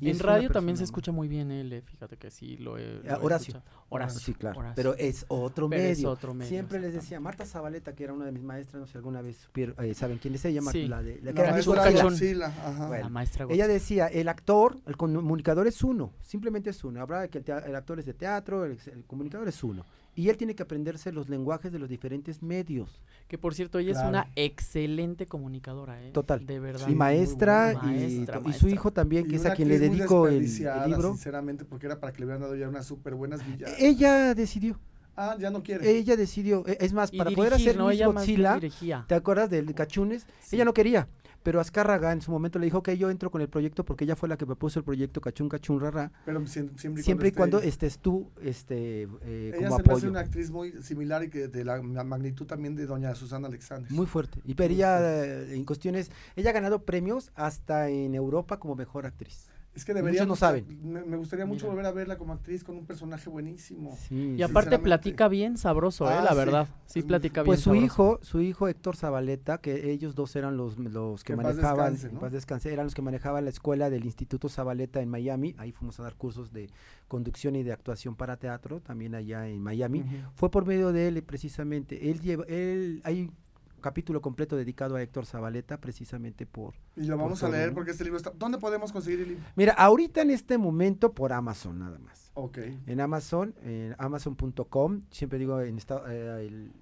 [0.00, 3.00] y En radio también se escucha muy bien él, eh, fíjate que sí lo he,
[3.02, 3.54] lo he Horacio.
[3.56, 3.64] escuchado.
[3.88, 4.20] Horacio.
[4.20, 4.60] Sí, claro.
[4.60, 4.74] Horacio.
[4.76, 6.10] Pero es otro Pero es medio.
[6.10, 8.92] otro medio, Siempre les decía, Marta Zabaleta, que era una de mis maestras, no sé
[8.92, 10.86] si alguna vez supieron- eh, saben quién es ella, Sí.
[10.86, 12.02] la de la que La era Miss maestra Godzilla.
[12.04, 12.86] Godzilla, ajá.
[12.88, 17.00] Bueno, La maestra Ella decía, el actor, el comunicador es uno, simplemente es uno.
[17.00, 19.84] Habrá que el, el actor es de teatro, el, el comunicador es uno.
[20.16, 23.00] Y él tiene que aprenderse los lenguajes de los diferentes medios.
[23.28, 24.06] Que por cierto, ella Claro.
[24.06, 26.10] es una excelente comunicadora, ¿eh?
[26.10, 26.44] Total.
[26.44, 26.88] De verdad.
[26.88, 30.26] y maestra, y, Maestra, to- y su hijo también, que es a quien le dedico
[30.28, 31.10] el, el libro.
[31.12, 33.72] Sinceramente, porque era para que le hubieran dado ya unas súper buenas villas.
[33.78, 34.78] Ella decidió,
[35.16, 35.90] ah, ya no quiere.
[35.98, 36.64] ella decidió.
[36.66, 37.88] E- Es más, Y para dirigir, poder hacer ¿no?
[37.88, 39.04] Miss Godzilla.
[39.08, 40.26] ¿te acuerdas del Cachunes?
[40.40, 40.56] Sí.
[40.56, 41.08] Ella no quería.
[41.42, 44.14] Pero Azcárraga en su momento le dijo que yo entro con el proyecto porque ella
[44.14, 47.32] fue la que propuso el proyecto Cachún Cachún Rara, pero siem- siempre y siempre y
[47.32, 50.10] cuando esté estés tú este, eh, Ella como se me hace apoyo.
[50.10, 53.90] una actriz muy similar y que de la ma- magnitud también de doña Susana Alexander.
[53.90, 54.38] Muy fuerte.
[54.44, 59.06] Y pero ella, eh, en cuestiones, ella ha ganado premios hasta en Europa como mejor
[59.06, 59.48] actriz.
[59.80, 60.20] Es que debería.
[60.20, 60.66] muchos no saben.
[60.82, 61.70] Me, me gustaría mucho Mira.
[61.74, 63.96] volver a verla como actriz con un personaje buenísimo.
[64.08, 66.14] Sí, Y aparte platica bien sabroso, ¿eh?
[66.14, 66.36] Ah, La sí.
[66.36, 66.68] verdad.
[66.86, 67.84] Sí, Es muy- platica bien Pues su sabroso.
[67.84, 72.20] hijo, su hijo Héctor Zabaleta, que ellos dos eran los, los que manejaban, descanse, ¿no?
[72.20, 75.54] paz descanse, eran los que manejaban la escuela del Instituto Zabaleta en Miami.
[75.58, 76.68] Ahí fuimos a dar cursos de
[77.08, 80.04] conducción y de actuación para teatro, también allá en Miami.
[80.34, 82.10] Fue por medio de él precisamente.
[82.10, 83.32] Él lleva, él, hay un
[83.80, 87.90] capítulo completo dedicado a Héctor Zabaleta precisamente por Y lo Por vamos a leer porque
[87.92, 88.30] este libro está.
[88.30, 89.44] ¿Dónde podemos conseguir el libro?
[89.56, 92.30] Mira, ahorita en este momento por Amazon nada más.
[92.34, 92.58] Ok.
[92.86, 96.72] En Amazon, en amazon.com, siempre digo en esta- eh, el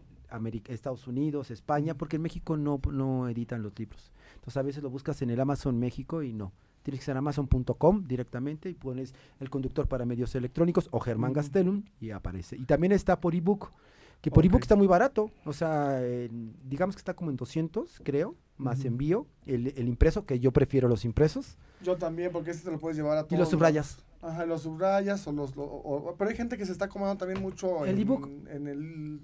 [0.68, 4.12] Estados Unidos, España, porque en México no, no editan los libros.
[4.34, 6.52] Entonces a veces lo buscas en el Amazon México y no.
[6.82, 11.32] Tienes que ser amazon.com directamente y pones el conductor para medios electrónicos o Germán.
[11.32, 12.56] Gastelum y aparece.
[12.56, 13.70] Y también está por ebook,
[14.20, 14.46] que por Ok.
[14.50, 15.30] ebook está muy barato.
[15.44, 19.26] O sea, en- digamos que está como en 200, creo, más envío.
[19.46, 21.56] El, el impreso, que yo prefiero los impresos.
[21.82, 23.32] Yo también, porque este te lo puedes llevar a todos.
[23.32, 23.98] Y los subrayas.
[24.20, 25.54] Ajá, los subrayas o los...
[25.54, 28.26] lo- o- o- pero hay gente que se está acomodando también mucho El en, ebook.
[28.50, 29.20] en, el,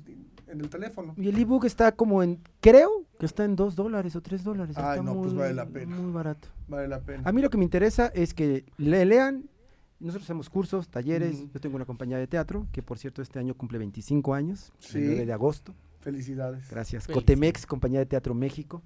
[0.46, 1.14] en el teléfono.
[1.16, 4.76] Y el ebook está como en, creo que está en 2 dólares o 3 dólares.
[4.78, 5.96] Ay, está no, pues vale la pena.
[5.96, 6.46] Muy barato.
[6.68, 7.22] Vale la pena.
[7.28, 9.48] A mí lo que me interesa es que le lean.
[10.00, 11.50] Nosotros hacemos cursos, talleres.
[11.52, 14.98] Yo tengo una compañía de teatro que, por cierto, este año cumple 25 años, Sí.
[14.98, 15.74] el 9 de agosto.
[16.00, 16.68] Felicidades.
[16.70, 17.04] Gracias.
[17.04, 17.14] Felicidades.
[17.24, 18.82] Cotemex, compañía de teatro México.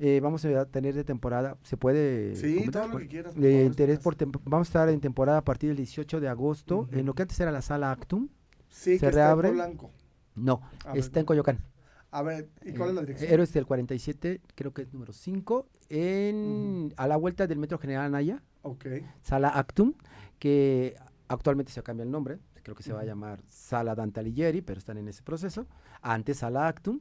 [0.00, 2.34] Eh, vamos a tener de temporada, ¿se puede?
[2.34, 2.82] Sí, comentar?
[2.86, 3.34] todo lo que quieras.
[3.36, 7.14] interés por vamos a estar en temporada a partir del 18 de agosto, en lo
[7.14, 8.28] que antes era la sala Actum.
[8.68, 9.48] Sí, se que está en reabre.
[9.50, 9.90] Polanco.
[10.34, 11.58] No, A ver, está en Coyoacán.
[12.10, 13.32] A ver, ¿y cuál es la Eh, dirección?
[13.32, 18.04] Héroes del 47, creo que es número 5, en, a la vuelta del Metro General
[18.06, 18.86] Anaya, Ok.
[19.22, 19.94] Sala Actum,
[20.38, 20.96] que
[21.28, 24.78] actualmente se cambia el nombre, creo que se va a llamar Sala Dante Alighieri, pero
[24.78, 25.66] están en ese proceso,
[26.00, 27.00] antes Sala Actum.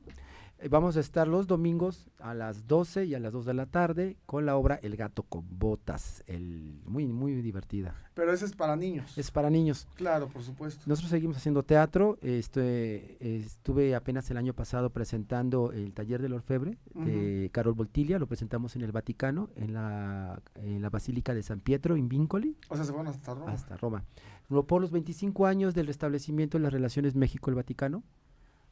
[0.61, 3.65] Eh, Vamos a estar los domingos a las 12 y a las 2 de la
[3.65, 7.95] tarde con la obra El gato con botas, el, muy, muy divertida.
[8.13, 9.17] Pero ese es para niños.
[9.17, 9.87] Es para niños.
[9.95, 10.83] Claro, por supuesto.
[10.85, 12.19] Nosotros seguimos haciendo teatro.
[12.21, 18.19] Este, estuve apenas el año pasado presentando el taller del orfebre de Carol Voltilia.
[18.19, 22.55] Lo presentamos en el Vaticano, en la, en la Basílica de San Pietro, en Vincoli,
[22.69, 23.51] O sea, se fueron hasta Roma.
[23.51, 24.03] hasta Roma.
[24.67, 28.03] Por los 25 años del restablecimiento de las relaciones México-El Vaticano.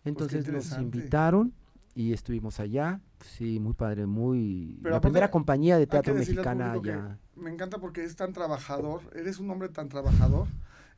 [0.04, 1.54] Entonces nos invitaron
[1.96, 3.02] y estuvimos allá.
[3.24, 4.78] Sí, muy padre, muy...
[4.82, 7.18] Pero la aparte, primera compañía de teatro mexicana allá.
[7.36, 9.02] Me encanta porque es tan trabajador.
[9.16, 10.48] Eres un hombre tan trabajador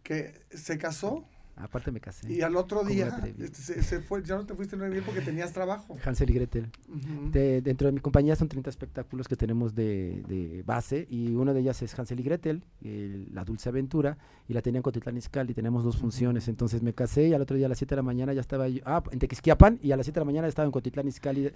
[0.03, 1.25] que se casó
[1.55, 2.31] Aparte me casé.
[2.31, 4.23] y al otro ¿Cómo me día este, se, se fue.
[4.23, 5.97] Ya no te fuiste muy bien porque tenías trabajo.
[6.03, 6.69] Hansel y Gretel.
[7.31, 11.53] De- dentro de mi compañía son 30 espectáculos que tenemos de, de base y uno
[11.53, 15.17] de ellas es Hansel y Gretel, el- la dulce aventura, y la tenía en Cotitlán
[15.17, 17.97] Izcalli, tenemos dos funciones, entonces me casé y al otro día a las 7 de
[17.97, 20.47] la mañana ya estaba yo, ah, en Tequisquiapan y a las 7 de la mañana
[20.47, 21.51] estaba en Cotitlán Izcalli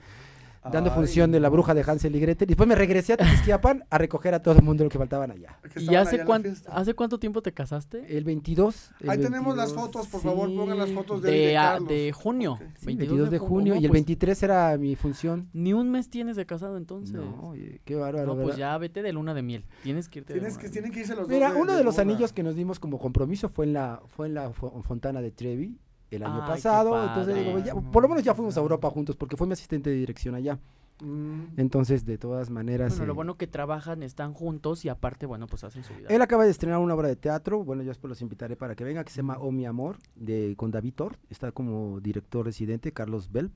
[0.72, 3.18] dando Ay, función de la bruja de Hansel y Gretel y después me regresé a
[3.18, 5.60] Tequisquiapan a recoger a todo el mundo lo que faltaban allá.
[5.64, 8.18] que ¿Y estaban allá hace, cuán- hace cuánto tiempo te casaste?
[8.18, 8.92] El 22.
[9.02, 11.80] el Ahí tenemos las 22, fotos, por favor, pongan las fotos de, De, de a-
[11.80, 12.54] de junio.
[12.54, 12.62] Ok.
[12.78, 15.50] sí, 22 de junio no, y el pues, 23 era mi función.
[15.54, 17.16] Ni un mes tienes de casado entonces.
[17.16, 18.26] No, oye, qué bárbaro.
[18.28, 18.58] No, pues ¿verdad?
[18.60, 19.66] ya vete de luna de miel.
[19.84, 21.30] Tienes que irte de Tienes que, de tienen que irse los dos.
[21.30, 24.34] Mira, uno de, los anillos que nos dimos como compromiso fue en la, fue en
[24.34, 25.78] la fo- Fontana de Trevi
[26.12, 27.08] el año Ay, pasado.
[27.08, 29.90] Entonces, digo, ya- por lo menos ya fuimos a Europa juntos porque fue mi asistente
[29.90, 30.60] de dirección allá.
[31.02, 31.58] Mm.
[31.58, 32.92] Entonces, de todas maneras.
[32.94, 36.08] Bueno, lo eh, bueno que trabajan, están juntos y aparte, bueno, pues hacen su vida.
[36.10, 38.84] Él acaba de estrenar una obra de teatro, bueno, yo después los invitaré para que
[38.84, 42.94] venga, que se llama Oh Mi Amor, de, con David Thor, está como director residente,
[42.94, 43.52] Carlos Bell.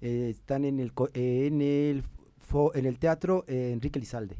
[0.00, 2.04] Eh, están en el, eh, en el,
[2.74, 4.36] en el teatro eh, Enrique Lizalde,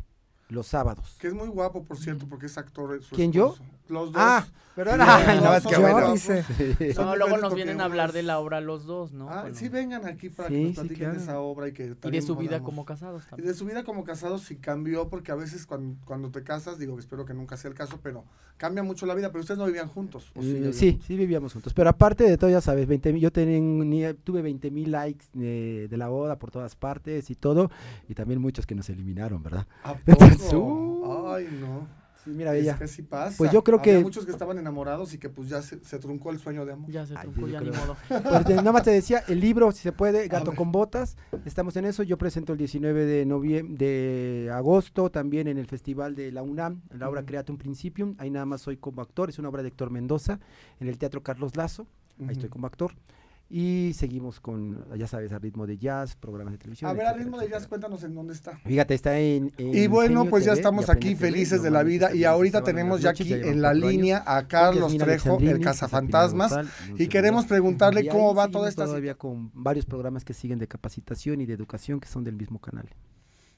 [0.54, 1.16] los sábados.
[1.18, 3.02] Que es muy guapo, por cierto, porque es actor.
[3.02, 3.54] su ¿Quién, yo?
[3.88, 4.22] Los dos.
[4.24, 4.98] Ah, perdón.
[5.00, 6.12] Los Ay, no, es que bueno.
[6.12, 6.42] Dice.
[6.96, 9.28] No, luego nos vienen a hablar de la obra los dos, ¿no?
[9.28, 11.14] Ah, Bueno, sí, vengan aquí para Sí, que nos sí, platiquen claro.
[11.18, 13.48] de esa obra y que y de su vida podamos- como casados Y también.
[13.48, 16.98] de su vida como casados sí cambió, porque a veces cuando, cuando te casas, digo,
[16.98, 18.24] espero que nunca sea el caso, pero
[18.56, 20.32] cambia mucho la vida, pero ustedes no vivían juntos.
[20.34, 21.74] ¿o Eh, vivían sí, sí vivíamos juntos.
[21.74, 25.88] Pero aparte de todo, ya sabes, 20 mil- yo tenía, tuve 20 mil likes eh,
[25.90, 27.70] de la boda por todas partes y todo.
[28.08, 29.66] Y también muchos que nos eliminaron, ¿verdad?
[29.82, 30.43] ¿A Entonces?
[30.52, 32.04] Uh, Ay, no.
[32.24, 32.78] Sí, mira, Es ella.
[32.78, 33.36] que sí pasa.
[33.36, 35.98] Pues yo creo Había que- muchos que estaban enamorados y que pues ya se, se
[35.98, 36.90] truncó el sueño de amor.
[36.90, 37.80] Ya se Ay, truncó, yo ya ni creo.
[37.82, 37.96] modo.
[38.44, 41.84] Pues nada más te decía, el libro, si se puede, Gato con Botas, estamos en
[41.84, 42.02] eso.
[42.02, 46.80] Yo presento el 19 de noviembre, de agosto, también en el Festival de la UNAM,
[46.90, 47.26] en la obra Ujú.
[47.26, 48.14] Create un Principium.
[48.16, 50.40] Ahí nada más soy como actor, es una obra de Héctor Mendoza,
[50.80, 51.86] en el Teatro Carlos Lazo,
[52.20, 52.92] ahí estoy como actor.
[53.50, 56.90] Y seguimos con, ya sabes, a ritmo de jazz, programas de televisión.
[56.90, 58.56] A ver, etcétera, ritmo de jazz, cuéntanos en dónde está.
[58.58, 59.52] Fíjate, está en.
[59.58, 63.02] en Y bueno, pues ya estamos aquí TV, felices de la vida y ahorita tenemos
[63.02, 63.84] ya aquí en la años.
[63.84, 66.54] línea a Carlos Trejo, el cazafantasmas,
[66.98, 70.66] y queremos preguntarle Y cómo va toda esta todavía con varios programas que siguen de
[70.66, 72.88] capacitación y de educación que son del mismo canal.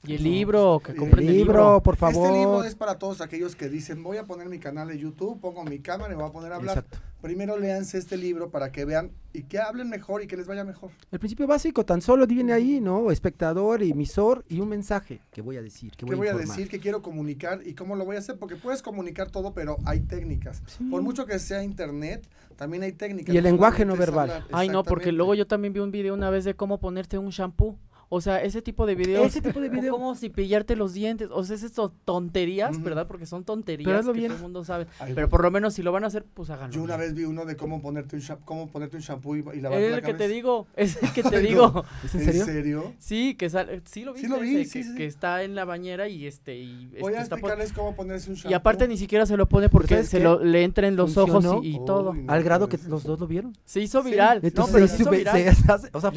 [0.05, 1.83] Y el libro, que el compren el libro, libro.
[1.83, 2.25] por favor.
[2.27, 5.39] Este libro es para todos aquellos que dicen, voy a poner mi canal de YouTube,
[5.41, 6.77] pongo mi cámara y me voy a poner a hablar.
[6.77, 6.99] Exacto.
[7.19, 10.63] Primero léanse este libro para que vean y que hablen mejor y que les vaya
[10.63, 10.91] mejor.
[11.11, 13.11] El principio básico tan solo viene ahí, ¿no?
[13.11, 16.55] Espectador, emisor y un mensaje que voy a decir, que ¿Qué voy, voy a informar.
[16.55, 16.69] decir?
[16.69, 17.61] ¿Qué quiero comunicar?
[17.65, 18.37] ¿Y cómo lo voy a hacer?
[18.37, 20.61] Porque puedes comunicar todo, pero hay técnicas.
[20.67, 20.83] Sí.
[20.85, 22.25] Por mucho que sea internet,
[22.55, 23.33] también hay técnicas.
[23.33, 24.29] Y el No lenguaje no verbal.
[24.29, 24.47] hablar.
[24.51, 27.29] Ay, no, porque luego yo también vi un video una vez de cómo ponerte un
[27.31, 27.77] shampoo.
[28.09, 29.25] O sea, ese tipo de videos.
[29.25, 29.91] Ese tipo de o video.
[29.91, 31.27] cómo cepillarte los dientes.
[31.31, 32.81] O sea, esas son tonterías.
[32.81, 33.05] ¿verdad?
[33.07, 34.29] Porque son tonterías Pero hazlo que bien.
[34.31, 34.87] todo el mundo sabe.
[34.99, 36.73] Ay, Pero por lo menos si lo van a hacer, pues háganlo.
[36.73, 37.09] Yo una bien.
[37.09, 39.91] vez vi uno de cómo ponerte un, cómo ponerte un shampoo y, y lavar Es
[39.91, 40.17] la el que cabeza.
[40.17, 41.49] te digo, es el que te Ay, no.
[41.49, 41.85] digo.
[42.05, 42.45] ¿Es en serio?
[42.45, 42.93] serio?
[42.99, 44.95] Sí, que sale, sí lo Sí viste, lo vi, ese, sí, que, sí, sí.
[44.97, 47.95] que está en la bañera y este y Voy este a está pon- explicarles cómo
[47.95, 48.51] ponerse un shampoo.
[48.51, 50.23] y aparte ni siquiera se lo pone porque ¿sabes se qué?
[50.23, 52.13] lo le entra en los ojos y, todo.
[52.13, 53.53] No, Al grado que los dos lo vieron.
[53.65, 54.39] Se hizo Sí, viral.
[54.41, 55.55] no, Entonces, pero se hizo viral.
[55.93, 56.11] o sea,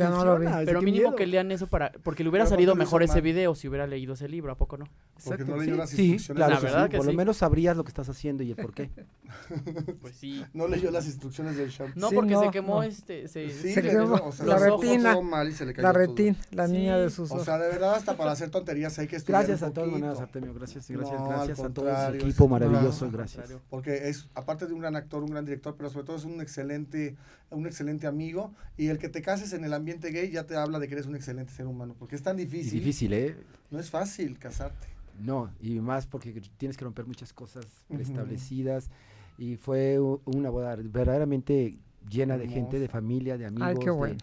[0.64, 2.90] Pero mínimo que lean eso para porque le hubiera Pero salido ¿por qué lo hizo
[2.90, 3.22] mejor ese mal?
[3.22, 4.84] video si hubiera leído ese libro, ¿a poco no?
[5.24, 7.06] Porque Exacto, no leyó sí, las sí, instrucciones claro La que verdad sí, que Por
[7.06, 8.90] lo menos sabrías lo que estás haciendo y el por qué.
[10.00, 10.44] Pues sí.
[10.54, 12.00] No leyó las instrucciones del shampoo.
[12.00, 12.82] No, Sí, porque no, se quemó no.
[12.82, 15.86] este se, Sí, Se le quemó o sea, la retina, mal y se le cayó
[15.88, 16.02] La todo.
[16.06, 19.16] retín, la niña de sus O sea, de verdad, hasta para hacer tonterías hay que
[19.16, 20.52] estudiar Gracias un a todas maneras, Artemio.
[20.54, 23.10] Gracias, gracias, gracias a todo su equipo maravilloso.
[23.10, 23.52] gracias.
[23.68, 26.40] Porque es, aparte de un gran actor, un gran director, pero sobre todo es un
[26.40, 27.16] excelente,
[27.50, 28.52] un excelente amigo.
[28.76, 31.06] Y el que te cases en el ambiente gay ya te habla de que eres
[31.06, 31.94] un excelente ser humano.
[31.98, 32.72] Porque es tan difícil.
[32.80, 33.36] difícil, ¿eh?
[33.70, 34.88] No es fácil casarte.
[35.18, 38.90] No, y más porque tienes que romper muchas cosas preestablecidas.
[39.38, 41.78] Y fue una boda verdaderamente
[42.08, 43.68] llena de gente, de familia, de amigos.
[43.68, 44.16] Ay, qué de- bueno.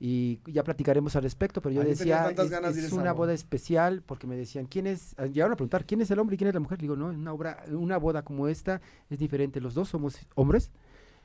[0.00, 3.32] y ya platicaremos al respecto, pero yo decía, es, ganas es una boda.
[3.32, 5.14] especial, porque me decían, ¿quién es?
[5.16, 6.78] ah, Llegaron a preguntar, ¿quién es el hombre y quién es la mujer?
[6.78, 8.80] Digo, no, una, obra, una boda como esta
[9.10, 9.60] es diferente.
[9.60, 10.70] Los dos somos hombres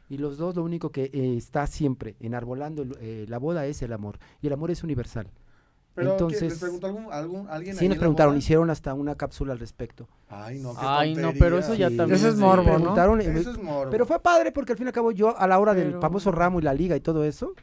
[0.10, 3.92] Y los dos lo único que eh, está siempre enarbolando eh, la boda es el
[3.94, 4.20] amor.
[4.42, 5.28] Y el amor es universal.
[5.96, 6.12] Pero.
[6.12, 8.40] Entonces- ¿les preguntó algún, algún, alguien Sí nos preguntaron, boda?
[8.40, 10.08] hicieron hasta una cápsula al respecto.
[10.30, 12.76] Ay, no, qué Ay, no, pero eso ya Sí, también Eso es morbo, ¿no?
[12.78, 13.90] preguntaron, Eso es morbo.
[13.92, 16.02] Pero fue padre porque al fin y al cabo yo, a la hora del Pero-
[16.02, 17.54] famoso ramo y la liga y todo eso,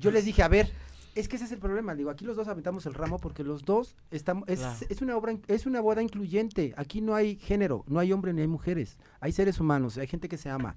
[0.00, 0.70] yo les dije, a ver,
[1.14, 1.94] es que ese es el problema.
[1.94, 4.48] Digo, aquí los dos aventamos el ramo porque los dos estamos.
[4.48, 4.76] Es, Claro.
[4.88, 6.74] es una obra, es una boda incluyente.
[6.76, 8.98] Aquí no hay género, no hay hombre ni hay mujeres.
[9.20, 10.74] Hay seres humanos, hay gente que se ama.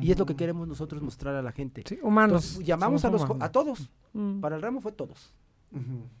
[0.00, 1.82] Y es lo que queremos nosotros mostrar a la gente.
[1.86, 2.44] Sí, humanos.
[2.44, 3.42] Entonces, llamamos a, los, humanos.
[3.42, 3.90] a todos.
[4.14, 4.40] Mm.
[4.40, 5.34] Para el ramo fue todos.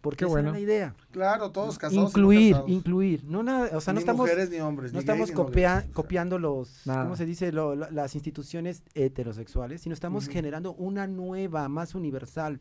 [0.00, 0.52] Porque Qué esa era bueno.
[0.52, 0.94] la idea.
[1.12, 2.02] Claro, todos casados.
[2.02, 2.70] no Incluir, casados.
[2.70, 3.24] incluir.
[3.24, 4.92] No nada, o sea, no Ni estamos mujeres ni hombres.
[4.92, 5.94] no ni gays, estamos copia- lesbianas.
[5.94, 7.04] copiando los, Nada.
[7.04, 7.52] ¿cómo se dice?
[7.52, 12.58] Lo- las instituciones heterosexuales, sino estamos generando una nueva, más universal,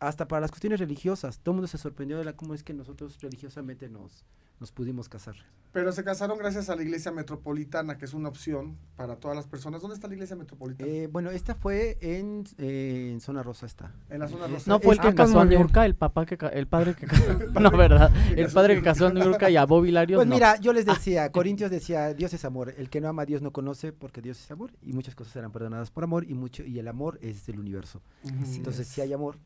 [0.00, 1.38] hasta para las cuestiones religiosas.
[1.40, 4.24] Todo el mundo se sorprendió de la, cómo es que nosotros religiosamente nos,
[4.60, 5.36] nos pudimos casar.
[5.72, 9.48] Pero se casaron gracias a la iglesia metropolitana, que es una opción para todas las
[9.48, 9.80] personas.
[9.82, 10.88] ¿Dónde está la iglesia metropolitana?
[10.88, 13.92] Eh, bueno, esta fue en, eh, en Zona Rosa está.
[14.08, 14.70] en la zona rosa.
[14.70, 15.44] No fue el que Ah, casó a.
[15.44, 17.24] Niurka, el papá que el padre que casó.
[17.60, 18.12] no, verdad.
[18.36, 20.18] El padre que casó a Niurka y a Bobby Larios.
[20.18, 20.36] Pues no.
[20.36, 23.42] mira, yo les decía, Corintios decía, Dios es amor, el que no ama a Dios
[23.42, 26.62] no conoce porque Dios es amor y muchas cosas serán perdonadas por amor y mucho
[26.62, 28.00] y el amor es el universo.
[28.22, 29.38] Entonces, si hay amor,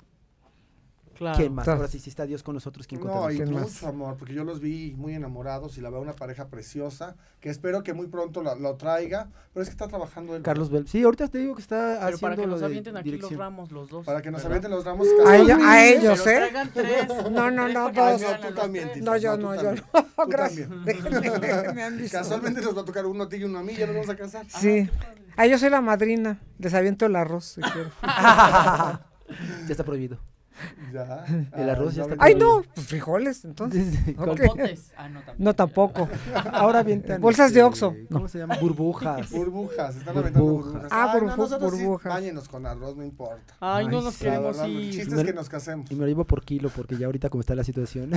[1.19, 1.37] Claro.
[1.37, 1.65] ¿quién más?
[1.65, 1.81] Claro.
[1.81, 3.37] Ahora sí, si está Dios con nosotros, ¿quién contra No, y?
[3.37, 3.83] ¿Quién mucho más?
[3.83, 7.83] amor, porque yo los vi muy enamorados y la veo una pareja preciosa, que espero
[7.83, 10.43] que muy pronto la- lo traiga, pero es que está trabajando él.
[10.43, 10.87] Carlos Bel.
[10.87, 13.11] Sí, ahorita te digo que está Pero haciendo para que lo nos de avienten aquí
[13.19, 14.07] los ramos los dos.
[14.07, 14.53] Para que nos ¿verdad?
[14.59, 15.41] avienten los ramos A, casados.
[15.43, 16.41] ella- a ellos, Pero ¿eh?
[16.41, 17.09] traigan tres.
[17.33, 18.21] No, no, Tres no, para que Ay, dos.
[18.21, 18.95] nos no, vean a tú los también, tres.
[18.95, 19.85] Tito, No, yo tú no, yo también.
[19.93, 20.03] no.
[20.25, 20.69] Tú Gracias.
[20.69, 21.03] también.
[21.03, 22.19] Déjenme, me han visto.
[22.19, 24.09] Casualmente nos va a tocar uno a ti y uno a mí, ya nos vamos
[24.11, 24.47] a casar.
[24.49, 24.89] Sí.
[25.37, 26.39] Ah, yo soy la madrina.
[26.59, 27.91] Les aviento el arroz si quieren.
[28.03, 29.01] ya
[29.69, 30.19] está prohibido.
[30.93, 31.25] Ya.
[31.57, 33.95] El arroz ya no está Ay, no, pues frijoles, entonces.
[34.17, 34.41] ¿Cuál- Ok.
[34.47, 34.93] Potes.
[34.97, 35.37] Ah, no, también.
[35.45, 36.09] No, tampoco.
[36.53, 37.95] Ahora avientan, Bolsas de este, Oxxo.
[38.11, 38.57] ¿Cómo se llama?
[38.61, 39.31] Burbujas.
[39.31, 40.85] Burbujas, están aventando Burbujas.
[40.91, 42.13] Ah, Ay, no, burbu- nosotros sí, burbujas.
[42.15, 43.55] báñenos con arroz, no importa.
[43.61, 44.93] Ay, no Ay, nos sí, La queremos verdad, el ir.
[44.95, 45.91] chiste Me- es que nos casemos.
[45.91, 48.11] Y me lo llevo por kilo porque ya ahorita como está la situación.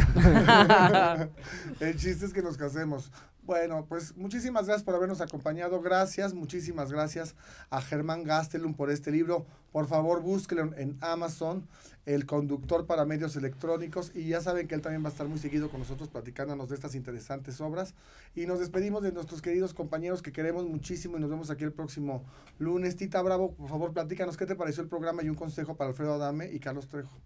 [1.80, 3.12] El chiste es que nos casemos.
[3.52, 5.82] Bueno, pues muchísimas gracias por habernos acompañado.
[5.82, 7.36] Gracias, muchísimas gracias
[7.70, 9.46] a Germán Gastelum por este libro.
[9.74, 11.68] Por favor, búsquelo en Amazon,
[12.06, 14.14] El conductor para medios electrónicos.
[14.16, 16.76] Y ya saben que él también va a estar muy seguido con nosotros platicándonos de
[16.76, 17.94] estas interesantes obras.
[18.36, 21.74] Y nos despedimos de nuestros queridos compañeros que queremos muchísimo y nos vemos aquí el
[21.74, 22.24] próximo
[22.58, 22.96] lunes.
[22.96, 26.14] Tita Bravo, por favor, platícanos qué te pareció el programa y un consejo para Alfredo
[26.14, 27.20] Adame y Carlos Trejo.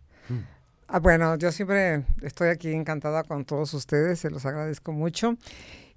[0.88, 5.38] Ah, bueno, yo siempre estoy aquí encantada con todos ustedes, se los agradezco mucho.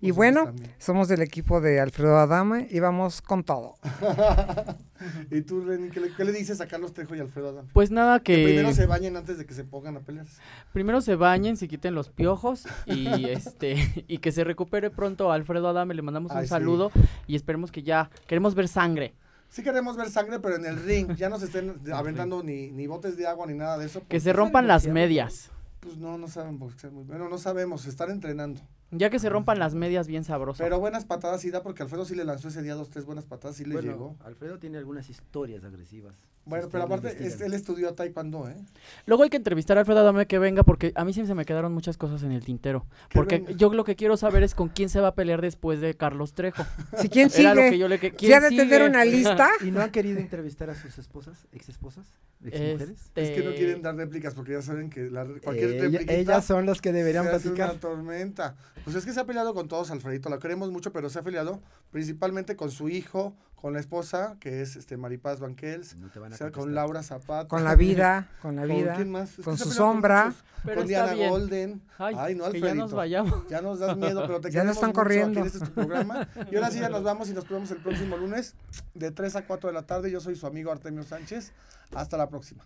[0.01, 0.74] Y Nosotros bueno, también.
[0.78, 3.76] somos del equipo de Alfredo Adame y vamos con todo.
[5.30, 7.68] ¿Y tú, Reni, qué le, qué le dices a Carlos Trejo y Alfredo Adame?
[7.72, 10.40] Pues nada Que que primero se bañen antes de que se pongan a pelearse.
[10.72, 15.68] primero se bañen, se quiten los piojos y este y que se recupere pronto Alfredo
[15.68, 16.51] Adame, le mandamos un Ay, sí.
[16.51, 16.90] saludo
[17.26, 19.14] y esperemos que ya queremos ver sangre,
[19.51, 21.12] Sí queremos ver sangre, pero en el ring.
[21.16, 24.03] Ya no se estén aventando ni, ni botes de agua ni nada de eso.
[24.07, 25.51] que se rompan las medias.
[25.80, 28.61] Pues no, no saben boxear muy Bueno, no sabemos, están entrenando.
[28.91, 30.62] Ya que se rompan las medias bien sabroso.
[30.62, 33.26] Pero buenas patadas sí da, porque Alfredo sí le lanzó ese día dos, tres buenas
[33.26, 34.16] patadas, sí le Bueno, llegó.
[34.24, 36.14] Alfredo tiene algunas historias agresivas.
[36.47, 38.57] Bueno, Si pero aparte, este, él estudió taekwondo, ¿eh?
[39.05, 41.45] Luego hay que entrevistar a Alfredo Adame que venga porque a mí sí se me
[41.45, 42.86] quedaron muchas cosas en el tintero.
[43.11, 43.51] Que Porque venga.
[43.53, 46.32] yo lo que quiero saber es con quién se va a pelear después de Carlos
[46.32, 46.64] Trejo.
[46.97, 48.89] Si quién Era lo que sigue, yo le que si ha de ¿quién tener sigue?
[48.89, 52.07] una lista, ¿Y no han querido entrevistar a sus esposas, ex esposas,
[52.45, 52.91] ex mujeres?
[52.91, 56.12] Este, Es que no quieren dar réplicas porque ya saben que la, cualquier Ella- réplica
[56.14, 57.70] ellas son las que deberían se hace platicar.
[57.70, 58.57] una tormenta.
[58.84, 60.28] Pues es que se ha peleado con todos, Alfredito.
[60.30, 61.61] La queremos mucho, pero se ha peleado
[61.91, 66.30] principalmente con su hijo, con la esposa, que es este Maripaz Banquels, No te van
[66.30, 66.74] o a sea, con.
[66.74, 67.48] Laura Zapata.
[67.48, 69.36] con la vida, con la ¿Con vida, quién más?
[69.38, 70.32] Es con su sombra.
[70.62, 71.28] con Diana bien.
[71.30, 71.82] Golden.
[71.98, 72.96] Ay, Ay, no, que ya nos Alfredito.
[72.96, 73.48] vayamos.
[73.48, 75.40] Ya nos das miedo, pero te Ya no queremos están mucho aquí corriendo.
[75.40, 76.28] en este tu programa.
[76.50, 78.54] Y ahora sí ya nos vamos y nos vemos el próximo lunes
[78.94, 80.11] de 3 a 4 de la tarde.
[80.11, 81.52] Yo soy su amigo Artemio Sánchez.
[81.94, 82.64] Hasta la próxima.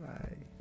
[0.00, 0.53] Ay.